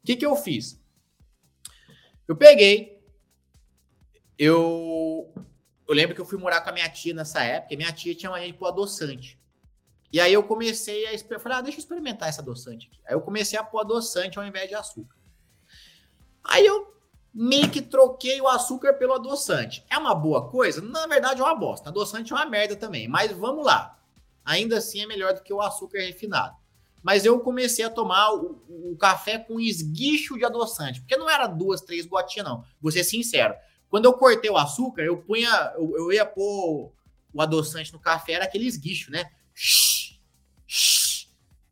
[0.01, 0.79] O que, que eu fiz?
[2.27, 3.01] Eu peguei,
[4.37, 5.33] eu,
[5.87, 8.13] eu lembro que eu fui morar com a minha tia nessa época, e minha tia
[8.13, 9.39] tinha mania de pôr adoçante.
[10.11, 12.99] E aí eu comecei a eu falei, ah, deixa eu experimentar esse adoçante aqui.
[13.05, 15.15] Aí eu comecei a pôr adoçante ao invés de açúcar.
[16.43, 16.98] Aí eu
[17.33, 19.85] meio que troquei o açúcar pelo adoçante.
[19.89, 20.81] É uma boa coisa?
[20.81, 21.89] Na verdade é uma bosta.
[21.89, 23.07] Adoçante é uma merda também.
[23.07, 23.99] Mas vamos lá
[24.49, 26.57] ainda assim é melhor do que o açúcar refinado.
[27.03, 31.45] Mas eu comecei a tomar o, o café com esguicho de adoçante, porque não era
[31.45, 32.65] duas, três gotinhas, não.
[32.81, 33.53] Vou ser sincero.
[33.89, 36.91] Quando eu cortei o açúcar, eu punha, eu, eu ia pôr
[37.31, 39.31] o adoçante no café, era aquele esguicho, né?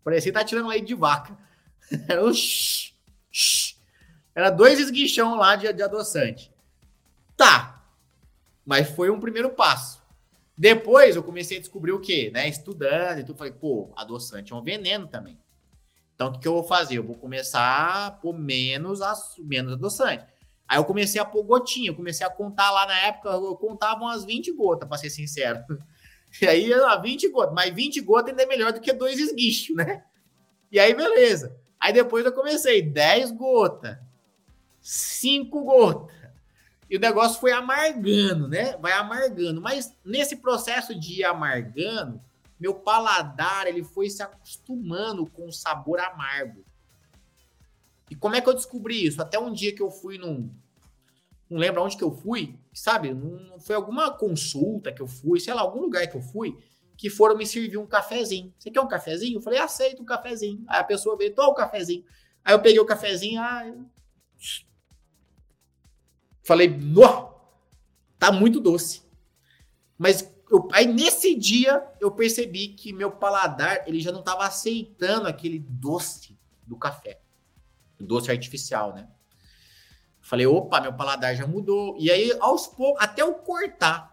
[0.04, 1.38] Parecia que tá tirando leite de vaca.
[2.08, 2.94] Era um shh,
[3.32, 3.77] shh.
[4.38, 6.54] Era dois esguichão lá de, de adoçante.
[7.36, 7.84] Tá.
[8.64, 10.00] Mas foi um primeiro passo.
[10.56, 12.30] Depois eu comecei a descobrir o quê?
[12.32, 12.48] Né?
[12.48, 13.36] Estudando e tudo.
[13.36, 15.40] Falei, pô, adoçante é um veneno também.
[16.14, 17.00] Então, o que, que eu vou fazer?
[17.00, 19.00] Eu vou começar a pôr menos,
[19.40, 20.24] menos adoçante.
[20.68, 24.02] Aí eu comecei a pôr gotinha, eu comecei a contar lá na época, eu contava
[24.02, 25.64] umas 20 gotas, para ser sincero.
[26.42, 26.70] E aí,
[27.02, 30.04] 20 gotas, mas 20 gotas ainda é melhor do que dois esguichos, né?
[30.70, 31.58] E aí, beleza.
[31.80, 33.98] Aí depois eu comecei, 10 gotas,
[34.88, 36.16] 5 gotas.
[36.90, 38.78] E o negócio foi amargando, né?
[38.78, 39.62] Vai amargando.
[39.62, 42.22] Mas nesse processo de ir amargando,
[42.58, 46.64] meu paladar ele foi se acostumando com o sabor amargo.
[48.10, 49.22] E como é que eu descobri isso?
[49.22, 50.50] Até um dia que eu fui num.
[51.50, 53.14] Não lembro onde que eu fui, sabe?
[53.14, 56.58] Não foi alguma consulta que eu fui, sei lá, algum lugar que eu fui,
[56.96, 58.54] que foram me servir um cafezinho.
[58.58, 59.38] Você quer um cafezinho?
[59.38, 60.64] Eu falei, aceito um cafezinho.
[60.66, 62.06] Aí a pessoa veio, toma o um cafezinho.
[62.46, 63.66] Aí eu peguei o cafezinho, ah.
[66.48, 67.34] Falei, nó,
[68.18, 69.04] tá muito doce.
[69.98, 75.28] Mas eu, aí nesse dia eu percebi que meu paladar ele já não estava aceitando
[75.28, 77.20] aquele doce do café,
[78.00, 79.10] doce artificial, né?
[80.22, 81.96] Falei, opa, meu paladar já mudou.
[82.00, 84.12] E aí, aos poucos, até eu cortar.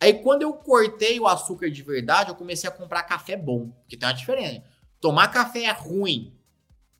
[0.00, 3.96] Aí, quando eu cortei o açúcar de verdade, eu comecei a comprar café bom, porque
[3.96, 4.62] tem uma diferença.
[5.00, 6.38] Tomar café é ruim,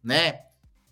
[0.02, 0.46] né?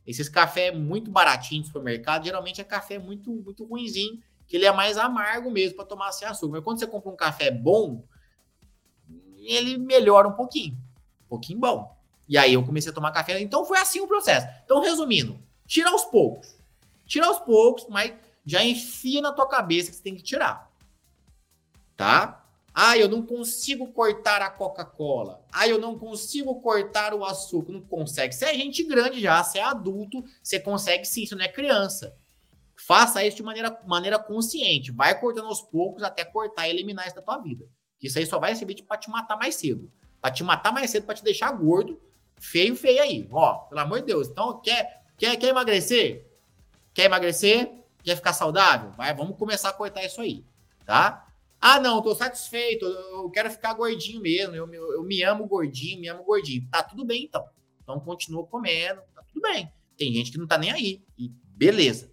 [0.07, 4.21] Esses café muito baratinhos no supermercado, geralmente é café muito, muito ruinzinho
[4.53, 6.53] que ele é mais amargo mesmo para tomar sem açúcar.
[6.53, 8.05] Mas quando você compra um café bom,
[9.39, 10.75] ele melhora um pouquinho.
[11.25, 11.97] Um pouquinho bom.
[12.29, 13.41] E aí eu comecei a tomar café.
[13.41, 14.47] Então foi assim o processo.
[14.65, 16.55] Então, resumindo, tira aos poucos.
[17.07, 18.13] Tira aos poucos, mas
[18.45, 20.71] já enfia na tua cabeça que você tem que tirar.
[21.97, 22.42] Tá?
[22.75, 25.45] Ah, eu não consigo cortar a Coca-Cola.
[25.53, 27.73] Ah, eu não consigo cortar o açúcar.
[27.73, 28.35] Não consegue.
[28.35, 32.17] Você é gente grande já, você é adulto, você consegue sim, você não é criança.
[32.77, 34.91] Faça isso de maneira, maneira consciente.
[34.91, 37.67] Vai cortando aos poucos até cortar e eliminar isso da tua vida.
[38.03, 39.91] Isso aí só vai servir para te matar mais cedo.
[40.21, 42.01] Para te matar mais cedo, para te deixar gordo,
[42.41, 43.29] feio, feio aí.
[43.31, 44.29] Ó, pelo amor de Deus.
[44.29, 46.27] Então, quer, quer, quer emagrecer?
[46.95, 47.71] Quer emagrecer?
[48.03, 48.91] Quer ficar saudável?
[48.93, 50.45] Vai, vamos começar a cortar isso aí,
[50.85, 51.32] tá?
[51.65, 56.01] Ah, não, tô satisfeito, eu quero ficar gordinho mesmo, eu, eu, eu me amo gordinho,
[56.01, 56.67] me amo gordinho.
[56.69, 57.49] Tá tudo bem, então.
[57.81, 59.73] Então continua comendo, tá tudo bem.
[59.97, 62.13] Tem gente que não tá nem aí, e beleza.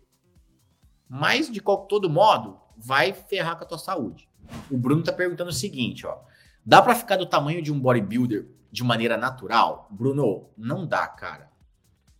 [1.09, 4.29] Mas, de todo modo, vai ferrar com a tua saúde.
[4.69, 6.19] O Bruno tá perguntando o seguinte, ó.
[6.63, 9.88] Dá para ficar do tamanho de um bodybuilder de maneira natural?
[9.89, 11.51] Bruno, não dá, cara.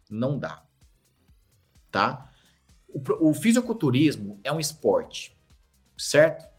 [0.09, 0.63] Não dá.
[1.91, 2.27] Tá?
[2.87, 5.39] O, o fisiculturismo é um esporte,
[5.95, 6.49] certo?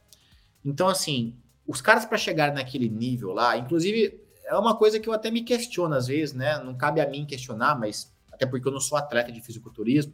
[0.64, 5.12] Então, assim, os caras para chegar naquele nível lá, inclusive, é uma coisa que eu
[5.12, 6.58] até me questiono às vezes, né?
[6.62, 10.12] Não cabe a mim questionar, mas até porque eu não sou atleta de fisiculturismo.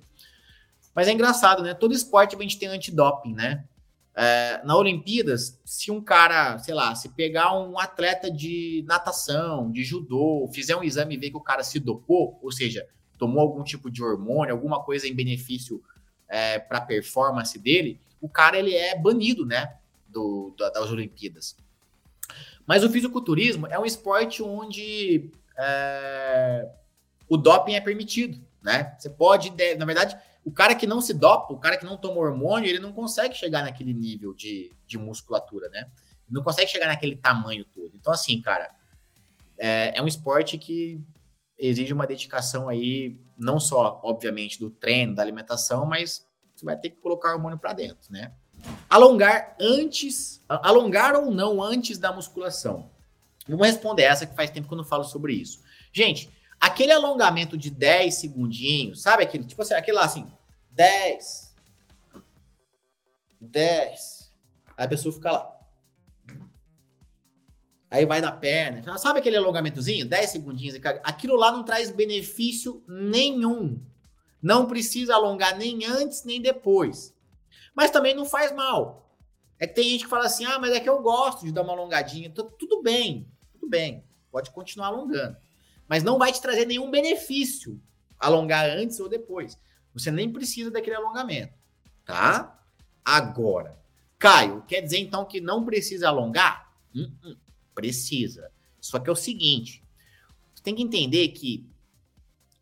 [0.95, 1.75] Mas é engraçado, né?
[1.75, 3.65] Todo esporte a gente tem antidoping, né?
[4.15, 9.85] É, na Olimpíadas, se um cara, sei lá, se pegar um atleta de natação, de
[9.85, 13.63] judô, fizer um exame e ver que o cara se dopou, ou seja, tomou algum
[13.63, 15.83] tipo de hormônio, alguma coisa em benefício
[16.29, 19.77] é, para a performance dele, o cara ele é banido, né,
[20.17, 21.57] do, das Olimpíadas.
[22.67, 26.69] Mas o fisiculturismo é um esporte onde é,
[27.29, 28.97] o doping é permitido, né?
[28.99, 32.21] Você pode, na verdade, o cara que não se dopa, o cara que não toma
[32.21, 35.91] hormônio, ele não consegue chegar naquele nível de, de musculatura, né?
[36.27, 37.95] Ele não consegue chegar naquele tamanho todo.
[37.95, 38.75] Então, assim, cara,
[39.59, 41.01] é, é um esporte que
[41.59, 46.91] exige uma dedicação aí, não só, obviamente, do treino, da alimentação, mas você vai ter
[46.91, 48.33] que colocar hormônio para dentro, né?
[48.89, 52.91] Alongar antes, alongar ou não antes da musculação.
[53.49, 55.63] Vamos responder essa que faz tempo que eu não falo sobre isso.
[55.93, 60.27] Gente, aquele alongamento de 10 segundinhos, sabe aquele, tipo assim, aquele lá assim,
[60.73, 61.55] 10.
[63.41, 64.33] 10.
[64.77, 65.57] Aí a pessoa fica lá.
[67.89, 68.99] Aí vai na perna.
[68.99, 70.05] Sabe aquele alongamentozinho?
[70.05, 70.79] 10 segundinhos.
[71.05, 73.81] Aquilo lá não traz benefício nenhum.
[74.43, 77.16] Não precisa alongar nem antes nem depois.
[77.77, 79.15] Mas também não faz mal.
[79.59, 81.63] É que tem gente que fala assim: ah, mas é que eu gosto de dar
[81.63, 82.31] uma alongadinha.
[82.31, 84.03] Tudo bem, tudo bem.
[84.31, 85.37] Pode continuar alongando.
[85.87, 87.81] Mas não vai te trazer nenhum benefício
[88.19, 89.59] alongar antes ou depois.
[89.93, 91.55] Você nem precisa daquele alongamento,
[92.05, 92.61] tá?
[93.05, 93.79] Agora,
[94.19, 96.73] Caio, quer dizer então que não precisa alongar?
[96.95, 97.37] Hum, hum,
[97.75, 98.51] precisa.
[98.81, 99.83] Só que é o seguinte,
[100.55, 101.71] você tem que entender que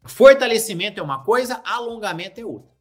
[0.04, 2.73] fortalecimento é uma coisa, alongamento é outra.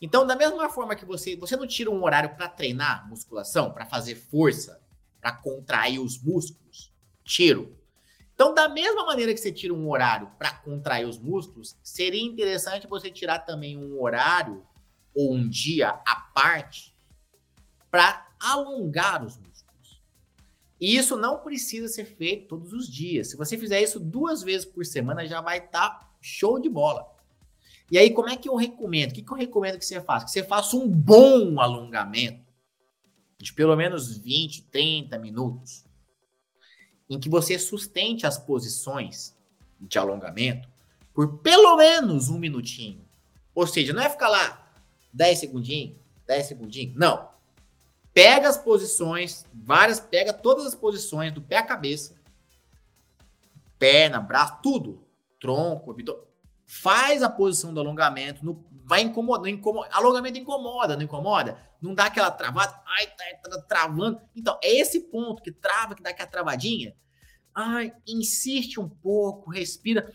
[0.00, 3.84] Então, da mesma forma que você, você não tira um horário para treinar musculação, para
[3.84, 4.80] fazer força,
[5.20, 6.92] para contrair os músculos,
[7.22, 7.76] tiro.
[8.34, 12.86] Então, da mesma maneira que você tira um horário para contrair os músculos, seria interessante
[12.86, 14.66] você tirar também um horário
[15.14, 16.96] ou um dia à parte
[17.90, 20.02] para alongar os músculos.
[20.80, 23.28] E isso não precisa ser feito todos os dias.
[23.28, 27.09] Se você fizer isso duas vezes por semana, já vai estar tá show de bola.
[27.90, 29.10] E aí, como é que eu recomendo?
[29.10, 30.24] O que, que eu recomendo que você faça?
[30.24, 32.48] Que você faça um bom alongamento
[33.38, 35.84] de pelo menos 20, 30 minutos,
[37.08, 39.36] em que você sustente as posições
[39.80, 40.68] de alongamento
[41.12, 43.04] por pelo menos um minutinho.
[43.54, 44.72] Ou seja, não é ficar lá
[45.12, 46.96] 10 segundinhos, 10 segundinhos.
[46.96, 47.28] Não.
[48.12, 52.14] Pega as posições, várias, pega todas as posições do pé à cabeça,
[53.78, 55.04] perna, braço, tudo.
[55.40, 56.29] Tronco, abdômen.
[56.72, 61.58] Faz a posição do alongamento, no, vai incomodando, incomoda, alongamento incomoda, não incomoda?
[61.82, 64.20] Não dá aquela travada, ai, tá, tá travando.
[64.36, 66.94] Então, é esse ponto que trava, que dá aquela travadinha.
[67.52, 70.12] Ai, insiste um pouco, respira.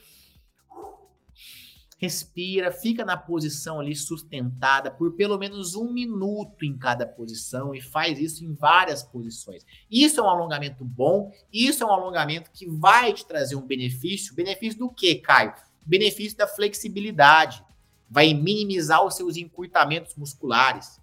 [1.98, 7.82] Respira, fica na posição ali sustentada por pelo menos um minuto em cada posição e
[7.82, 9.66] faz isso em várias posições.
[9.92, 14.34] Isso é um alongamento bom, isso é um alongamento que vai te trazer um benefício.
[14.34, 15.54] Benefício do que, Caio?
[15.86, 17.64] Benefício da flexibilidade.
[18.10, 21.00] Vai minimizar os seus encurtamentos musculares,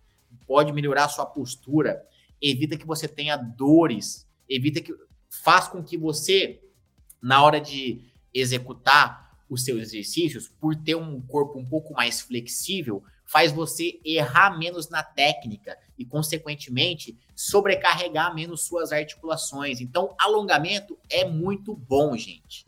[0.47, 2.07] pode melhorar a sua postura,
[2.41, 4.95] evita que você tenha dores, evita que
[5.29, 6.61] faz com que você,
[7.21, 13.03] na hora de executar os seus exercícios, por ter um corpo um pouco mais flexível,
[13.25, 19.81] faz você errar menos na técnica e, consequentemente, sobrecarregar menos suas articulações.
[19.81, 22.67] Então, alongamento é muito bom, gente.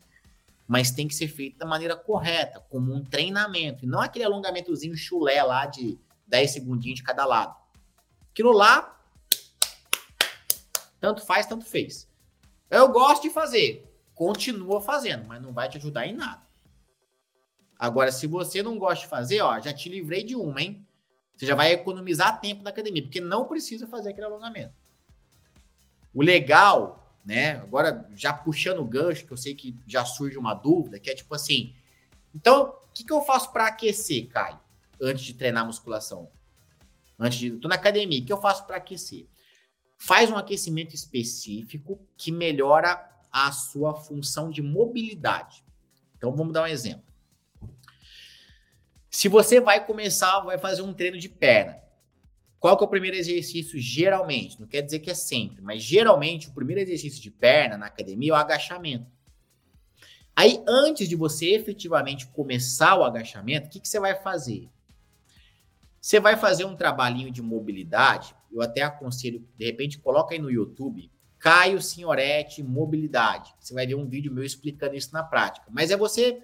[0.67, 4.95] Mas tem que ser feito da maneira correta, como um treinamento, e não aquele alongamentozinho
[4.95, 7.55] chulé lá de 10 segundinhos de cada lado.
[8.31, 8.99] Aquilo lá,
[10.99, 12.09] tanto faz, tanto fez.
[12.69, 16.43] Eu gosto de fazer, continua fazendo, mas não vai te ajudar em nada.
[17.77, 20.85] Agora, se você não gosta de fazer, ó, já te livrei de uma, hein?
[21.35, 24.73] Você já vai economizar tempo na academia, porque não precisa fazer aquele alongamento.
[26.13, 27.53] O legal, né?
[27.57, 31.15] Agora, já puxando o gancho, que eu sei que já surge uma dúvida, que é
[31.15, 31.73] tipo assim:
[32.33, 34.59] então, o que, que eu faço para aquecer, Caio,
[35.01, 36.29] antes de treinar musculação?
[37.17, 37.51] Antes de.
[37.51, 39.27] Tô na academia, o que eu faço para aquecer?
[39.97, 45.63] Faz um aquecimento específico que melhora a sua função de mobilidade.
[46.17, 47.05] Então, vamos dar um exemplo.
[49.09, 51.81] Se você vai começar, vai fazer um treino de perna,
[52.59, 54.59] qual que é o primeiro exercício geralmente?
[54.59, 58.31] Não quer dizer que é sempre, mas geralmente o primeiro exercício de perna na academia
[58.31, 59.05] é o agachamento.
[60.35, 64.69] Aí, antes de você efetivamente começar o agachamento, o que, que você vai fazer?
[66.01, 68.35] Você vai fazer um trabalhinho de mobilidade.
[68.51, 73.53] Eu até aconselho, de repente, coloca aí no YouTube Caio Senhorete Mobilidade.
[73.59, 75.67] Você vai ver um vídeo meu explicando isso na prática.
[75.69, 76.41] Mas é você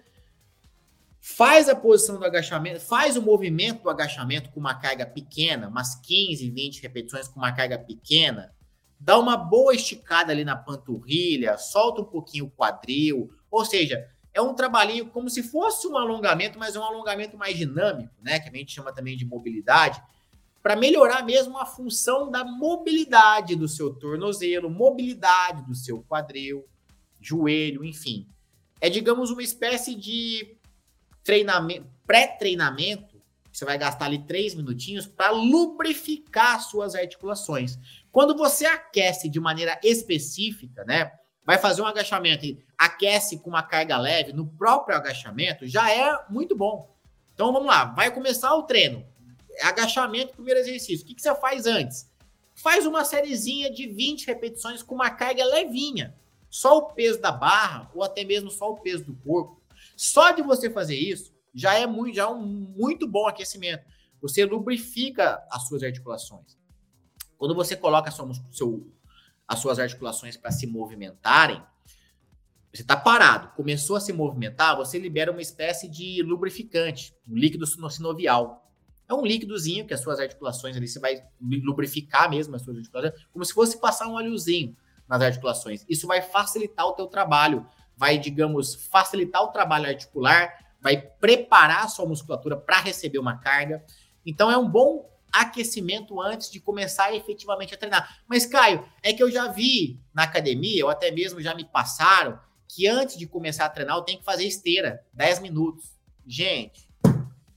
[1.22, 5.94] faz a posição do agachamento, faz o movimento do agachamento com uma carga pequena, umas
[6.02, 8.52] 15, 20 repetições com uma carga pequena,
[9.00, 14.04] dá uma boa esticada ali na panturrilha, solta um pouquinho o quadril, ou seja,
[14.34, 18.40] é um trabalhinho como se fosse um alongamento, mas é um alongamento mais dinâmico, né,
[18.40, 20.02] que a gente chama também de mobilidade,
[20.64, 26.66] para melhorar mesmo a função da mobilidade do seu tornozelo, mobilidade do seu quadril,
[27.20, 28.28] joelho, enfim.
[28.80, 30.58] É, digamos, uma espécie de
[31.24, 37.78] treinamento, pré-treinamento, você vai gastar ali três minutinhos para lubrificar suas articulações.
[38.12, 41.12] Quando você aquece de maneira específica, né?
[41.44, 46.26] Vai fazer um agachamento e aquece com uma carga leve no próprio agachamento, já é
[46.30, 46.96] muito bom.
[47.34, 49.06] Então vamos lá, vai começar o treino.
[49.62, 51.04] Agachamento, primeiro exercício.
[51.04, 52.10] O que, que você faz antes?
[52.56, 56.16] Faz uma sériezinha de 20 repetições com uma carga levinha.
[56.50, 59.61] Só o peso da barra, ou até mesmo só o peso do corpo.
[59.96, 63.86] Só de você fazer isso já é muito, já é um muito bom aquecimento.
[64.22, 66.58] Você lubrifica as suas articulações.
[67.38, 68.88] Quando você coloca sua, seu,
[69.48, 71.62] as suas articulações para se movimentarem,
[72.72, 77.66] você está parado, começou a se movimentar, você libera uma espécie de lubrificante, um líquido
[77.66, 78.72] sinovial.
[79.10, 83.26] É um líquidozinho que as suas articulações ali, você vai lubrificar mesmo as suas articulações,
[83.34, 85.84] como se fosse passar um óleozinho nas articulações.
[85.90, 87.68] Isso vai facilitar o teu trabalho
[88.02, 93.86] vai, digamos, facilitar o trabalho articular, vai preparar a sua musculatura para receber uma carga.
[94.26, 98.24] Então é um bom aquecimento antes de começar efetivamente a treinar.
[98.28, 102.40] Mas, Caio, é que eu já vi na academia, ou até mesmo já me passaram,
[102.68, 105.92] que antes de começar a treinar eu tenho que fazer esteira, 10 minutos.
[106.26, 106.90] Gente,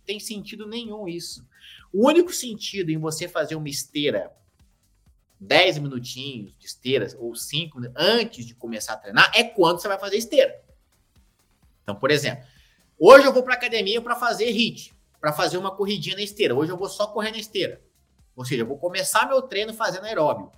[0.04, 1.42] tem sentido nenhum isso.
[1.90, 4.30] O único sentido em você fazer uma esteira
[5.40, 9.98] 10 minutinhos de esteira ou 5 antes de começar a treinar é quando você vai
[9.98, 10.62] fazer esteira.
[11.82, 12.44] Então, por exemplo,
[12.98, 16.54] hoje eu vou para academia para fazer HIIT, para fazer uma corridinha na esteira.
[16.54, 17.82] Hoje eu vou só correr na esteira.
[18.34, 20.50] Ou seja, eu vou começar meu treino fazendo aeróbio.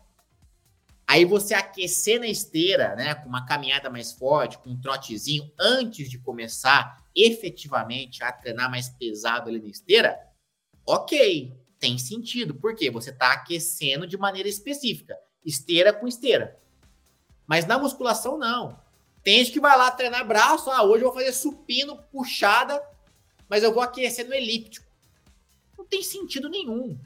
[1.06, 6.10] Aí você aquecer na esteira, né, com uma caminhada mais forte, com um trotezinho, antes
[6.10, 10.18] de começar efetivamente a treinar mais pesado ali na esteira,
[10.84, 11.56] ok,
[11.86, 12.54] tem sentido.
[12.54, 16.58] Porque você está aquecendo de maneira específica, esteira com esteira.
[17.46, 18.78] Mas na musculação, não.
[19.22, 22.80] Tem gente que vai lá treinar braço, ah, hoje eu vou fazer supino, puxada,
[23.48, 24.86] mas eu vou aquecer no elíptico.
[25.76, 26.98] Não tem sentido nenhum.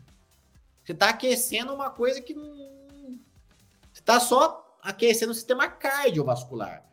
[0.85, 2.71] Você está aquecendo uma coisa que não
[3.93, 6.87] você está só aquecendo o sistema cardiovascular.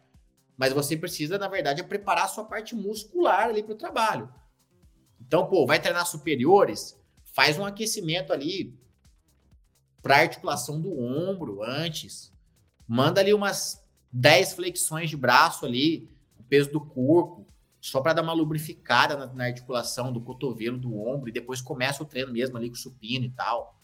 [0.58, 4.34] Mas você precisa, na verdade, preparar a sua parte muscular ali para o trabalho.
[5.22, 6.98] Então, pô, vai treinar superiores,
[7.38, 8.76] faz um aquecimento ali
[10.02, 12.34] para articulação do ombro antes.
[12.88, 16.10] Manda ali umas 10 flexões de braço ali,
[16.40, 17.46] o peso do corpo,
[17.80, 22.02] só para dar uma lubrificada na, na, articulação do cotovelo, do ombro, e depois começa
[22.02, 23.80] o treino mesmo ali com supino e tal.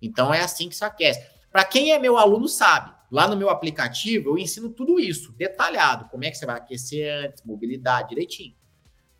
[0.00, 1.22] Então é assim que se aquece.
[1.52, 6.08] Para quem é meu aluno sabe, lá no meu aplicativo eu ensino tudo isso, detalhado,
[6.08, 8.56] como é que você vai aquecer antes, mobilidade, direitinho.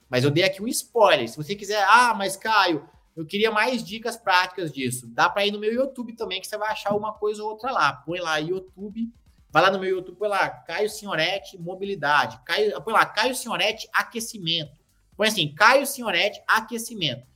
[0.08, 1.28] Mas eu dei aqui um spoiler.
[1.28, 2.88] Se você quiser, ah, mas Caio,
[3.20, 5.06] eu queria mais dicas práticas disso.
[5.08, 7.70] Dá para ir no meu YouTube também, que você vai achar uma coisa ou outra
[7.70, 7.92] lá.
[7.92, 9.12] Põe lá YouTube,
[9.50, 13.88] vai lá no meu YouTube, põe lá Caio Senhorete Mobilidade, Caio, põe lá Caio Senhorete
[13.92, 14.72] Aquecimento.
[15.16, 17.26] Põe assim, Caio Senhorete Aquecimento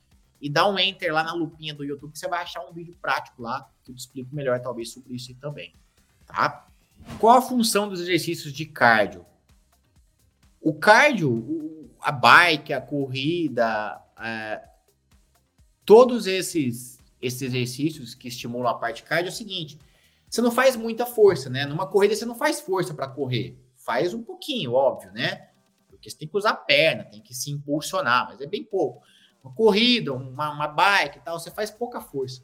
[0.41, 2.95] e dá um enter lá na lupinha do YouTube que você vai achar um vídeo
[3.01, 5.73] prático lá que eu te explico melhor talvez sobre isso aí também,
[6.25, 6.67] tá?
[7.19, 9.25] Qual a função dos exercícios de cardio?
[10.59, 14.61] O cardio, a bike, a corrida, é,
[15.85, 19.79] todos esses, esses exercícios que estimulam a parte cardio é o seguinte:
[20.29, 21.65] você não faz muita força, né?
[21.65, 25.49] Numa corrida você não faz força para correr, faz um pouquinho, óbvio, né?
[25.87, 29.01] Porque você tem que usar a perna, tem que se impulsionar, mas é bem pouco
[29.45, 32.41] uma corrida, uma, uma bike e tal, você faz pouca força.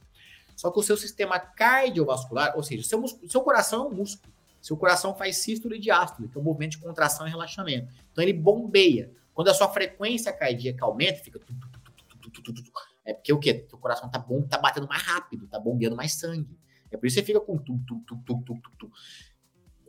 [0.56, 4.32] Só que o seu sistema cardiovascular, ou seja, o seu, seu coração é um músculo.
[4.62, 7.92] Seu coração faz sístole e diástole, que é um movimento de contração e relaxamento.
[8.12, 9.12] Então ele bombeia.
[9.34, 11.40] Quando a sua frequência cardíaca aumenta, fica.
[13.04, 13.68] É porque o quê?
[13.72, 16.58] O coração tá bom, tá batendo mais rápido, tá bombeando mais sangue.
[16.92, 17.58] É por isso que você fica com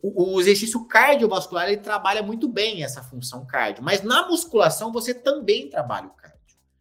[0.02, 5.14] o, o exercício cardiovascular ele trabalha muito bem essa função cardio, mas na musculação você
[5.14, 6.38] também trabalha o cardio.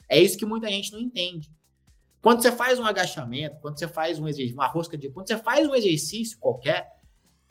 [0.10, 1.54] É isso que muita gente não entende.
[2.22, 5.38] Quando você faz um agachamento, quando você faz um exercício, uma rosca de, quando você
[5.38, 7.00] faz um exercício qualquer,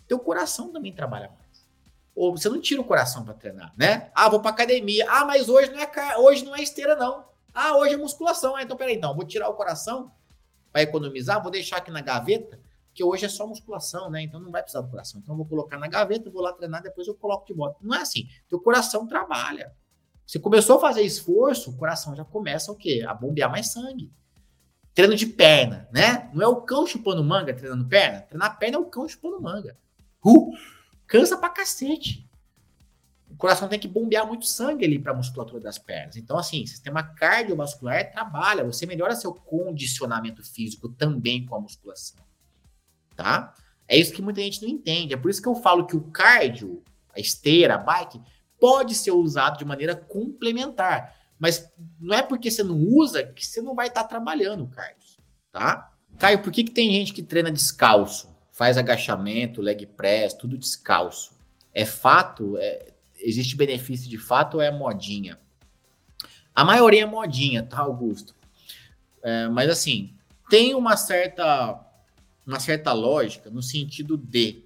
[0.06, 1.68] teu coração também trabalha mais.
[2.14, 4.10] Ou você não tira o coração para treinar, né?
[4.14, 5.06] Ah, vou para academia.
[5.08, 7.29] Ah, mas hoje não é hoje não é esteira não.
[7.54, 8.56] Ah, hoje é musculação.
[8.56, 10.12] Ah, então peraí, então, vou tirar o coração
[10.72, 12.60] para economizar, vou deixar aqui na gaveta,
[12.94, 14.22] que hoje é só musculação, né?
[14.22, 15.20] Então não vai precisar do coração.
[15.22, 17.78] Então vou colocar na gaveta, vou lá treinar, depois eu coloco de volta.
[17.82, 18.28] Não é assim.
[18.48, 19.74] Teu coração trabalha.
[20.26, 23.04] Você começou a fazer esforço, o coração já começa o quê?
[23.06, 24.12] A bombear mais sangue.
[24.94, 26.30] Treino de perna, né?
[26.32, 28.22] Não é o cão chupando manga treinando perna.
[28.22, 29.76] Treinar perna é o cão chupando manga.
[30.24, 30.52] Uh,
[31.06, 32.29] cansa pra cacete.
[33.40, 36.14] O coração tem que bombear muito sangue ali para a musculatura das pernas.
[36.14, 38.64] Então, assim, sistema cardiovascular trabalha.
[38.64, 42.22] Você melhora seu condicionamento físico também com a musculação.
[43.16, 43.54] Tá?
[43.88, 45.14] É isso que muita gente não entende.
[45.14, 46.84] É por isso que eu falo que o cardio,
[47.16, 48.20] a esteira, a bike,
[48.60, 51.16] pode ser usado de maneira complementar.
[51.38, 51.66] Mas
[51.98, 55.16] não é porque você não usa que você não vai estar tá trabalhando, Carlos.
[55.50, 55.90] Tá?
[56.18, 58.28] Caio, por que, que tem gente que treina descalço?
[58.52, 61.32] Faz agachamento, leg press, tudo descalço.
[61.72, 62.58] É fato?
[62.58, 65.38] É, existe benefício de fato ou é modinha?
[66.54, 68.34] A maioria é modinha, tá, Augusto?
[69.22, 70.14] É, mas assim,
[70.48, 71.80] tem uma certa,
[72.46, 74.64] uma certa lógica no sentido de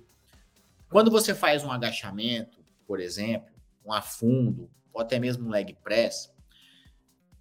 [0.88, 3.52] quando você faz um agachamento, por exemplo,
[3.84, 6.32] um afundo, ou até mesmo um leg press,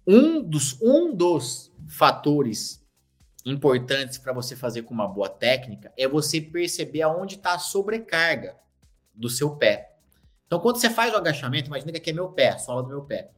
[0.06, 2.84] um dos, um dos fatores
[3.46, 8.56] importantes para você fazer com uma boa técnica é você perceber aonde está a sobrecarga
[9.14, 9.93] do seu pé.
[10.46, 13.02] Então, quando você faz o agachamento, imagina que aqui é meu pé, sola do meu
[13.02, 13.30] pé.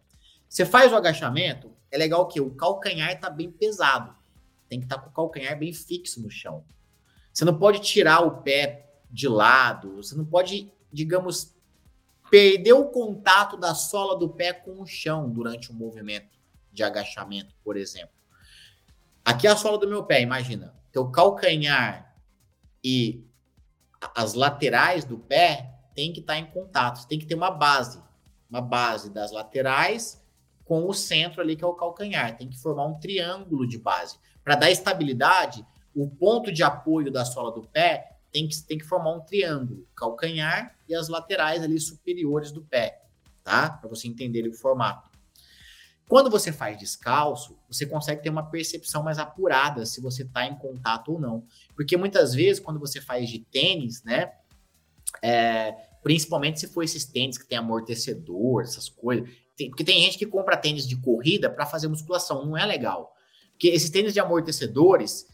[0.49, 4.15] Você faz o agachamento, é legal que o calcanhar está bem pesado.
[4.69, 6.65] Tem que estar tá com o calcanhar bem fixo no chão.
[7.33, 11.55] Você não pode tirar o pé de lado, você não pode, digamos,
[12.31, 16.37] perdeu o contato da sola do pé com o chão durante o um movimento
[16.73, 18.15] de agachamento, por exemplo.
[19.25, 20.75] Aqui é a sola do meu pé, imagina.
[20.93, 22.17] Teu calcanhar
[22.83, 23.25] e
[24.15, 28.01] as laterais do pé tem que estar em contato, tem que ter uma base,
[28.49, 30.23] uma base das laterais
[30.65, 34.19] com o centro ali que é o calcanhar, tem que formar um triângulo de base.
[34.45, 38.85] Para dar estabilidade, o ponto de apoio da sola do pé tem que, tem que
[38.85, 43.03] formar um triângulo, calcanhar e as laterais ali superiores do pé,
[43.43, 43.71] tá?
[43.71, 45.09] Para você entender o formato.
[46.09, 50.55] Quando você faz descalço, você consegue ter uma percepção mais apurada se você está em
[50.57, 51.45] contato ou não.
[51.75, 54.33] Porque muitas vezes, quando você faz de tênis, né?
[55.23, 59.29] É, principalmente se for esses tênis que tem amortecedor, essas coisas.
[59.57, 63.15] Tem, porque tem gente que compra tênis de corrida para fazer musculação, não é legal.
[63.53, 65.27] Porque esses tênis de amortecedores,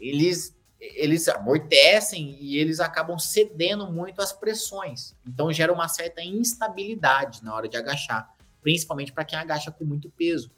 [0.00, 5.14] eles, eles amortecem e eles acabam cedendo muito às pressões.
[5.26, 10.10] Então gera uma certa instabilidade na hora de agachar principalmente para quem agacha com muito
[10.10, 10.50] peso.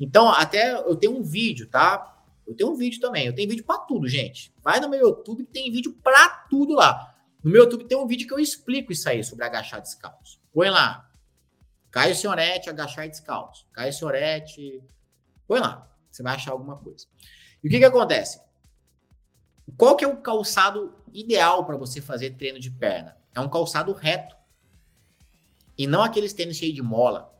[0.00, 2.20] Então, até eu tenho um vídeo, tá?
[2.44, 3.28] Eu tenho um vídeo também.
[3.28, 4.52] Eu tenho vídeo para tudo, gente.
[4.60, 7.14] Vai no meu YouTube, tem vídeo para tudo lá.
[7.42, 10.40] No meu YouTube tem um vídeo que eu explico isso aí sobre agachar descalço.
[10.52, 11.10] Põe lá.
[11.90, 13.66] Caio Senhorete, agachar descalço.
[13.72, 14.82] Caio Senhorete.
[15.46, 15.90] Põe lá.
[16.10, 17.06] Você vai achar alguma coisa.
[17.62, 18.40] E o que que acontece?
[19.76, 23.16] Qual que é o calçado ideal para você fazer treino de perna?
[23.34, 24.36] É um calçado reto.
[25.76, 27.32] E não aqueles tênis cheios de mola.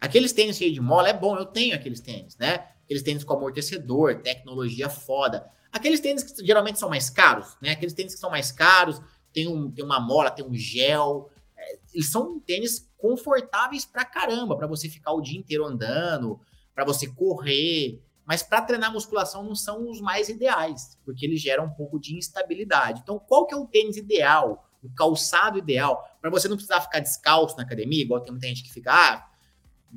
[0.00, 2.68] Aqueles tênis cheios de mola é bom, eu tenho aqueles tênis, né?
[2.84, 5.50] Aqueles tênis com amortecedor, tecnologia foda.
[5.72, 7.70] Aqueles tênis que geralmente são mais caros, né?
[7.70, 9.00] Aqueles tênis que são mais caros,
[9.38, 11.30] tem, um, tem uma mola, tem um gel.
[11.56, 16.40] É, eles são tênis confortáveis pra caramba, para você ficar o dia inteiro andando,
[16.74, 18.02] para você correr.
[18.26, 22.16] Mas para treinar musculação não são os mais ideais, porque eles geram um pouco de
[22.16, 23.00] instabilidade.
[23.02, 24.64] Então, qual que é o tênis ideal?
[24.80, 28.62] o calçado ideal, para você não precisar ficar descalço na academia, igual tem muita gente
[28.62, 29.28] que fica, ah,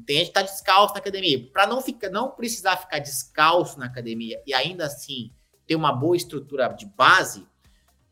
[0.08, 1.48] tem gente que tá descalço na academia.
[1.52, 5.32] Para não ficar, não precisar ficar descalço na academia e ainda assim
[5.68, 7.48] ter uma boa estrutura de base,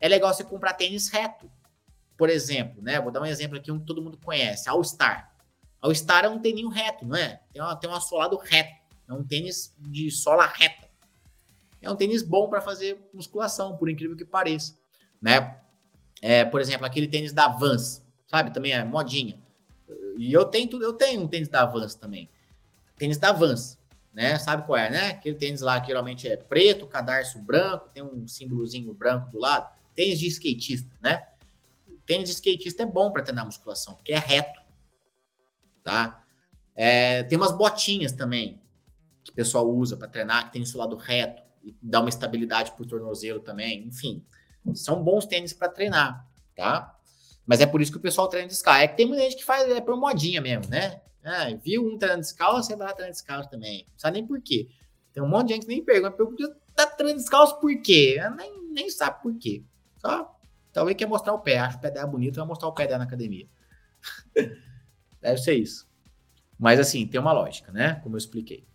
[0.00, 1.50] é legal você comprar tênis reto.
[2.16, 3.00] Por exemplo, né?
[3.00, 5.34] Vou dar um exemplo aqui, um que todo mundo conhece, All Star.
[5.80, 7.40] All Star é um tênis reto, não é?
[7.52, 8.80] Tem, uma, tem um assolado reto.
[9.08, 10.88] É um tênis de sola reta.
[11.82, 14.76] É um tênis bom para fazer musculação, por incrível que pareça,
[15.20, 15.58] né?
[16.20, 18.52] É, por exemplo, aquele tênis da Vans, sabe?
[18.52, 19.40] Também é modinha.
[20.18, 22.28] E eu tenho eu tenho um tênis da Vans também.
[22.98, 23.78] Tênis da Vans,
[24.12, 24.38] né?
[24.38, 25.08] Sabe qual é, né?
[25.08, 29.79] Aquele tênis lá que geralmente é preto, cadarço branco, tem um símbolozinho branco do lado.
[29.94, 31.26] Tênis de skatista, né?
[32.06, 34.60] Tênis de skatista é bom para treinar musculação, porque é reto,
[35.82, 36.24] tá?
[36.74, 38.60] É, tem umas botinhas também
[39.22, 42.72] que o pessoal usa para treinar, que tem esse lado reto e dá uma estabilidade
[42.72, 44.24] pro tornozelo também, enfim.
[44.74, 46.98] São bons tênis para treinar, tá?
[47.46, 48.80] Mas é por isso que o pessoal treina descalço.
[48.80, 51.00] É que tem muita gente que faz é por modinha mesmo, né?
[51.24, 53.86] Ah, viu um treinando descalço, você vai lá treinando descalço também.
[53.90, 54.68] Não sabe nem por quê.
[55.12, 58.20] Tem um monte de gente que nem pergunta, pergunta tá treinando descalço por quê?
[58.36, 59.64] Nem, nem sabe por quê.
[60.00, 60.34] Só
[60.72, 61.58] talvez quer mostrar o pé.
[61.58, 63.46] Acho o pé dela bonito, vai mostrar o pé dela na academia.
[65.20, 65.88] Deve ser isso.
[66.58, 68.00] Mas assim, tem uma lógica, né?
[68.02, 68.66] Como eu expliquei.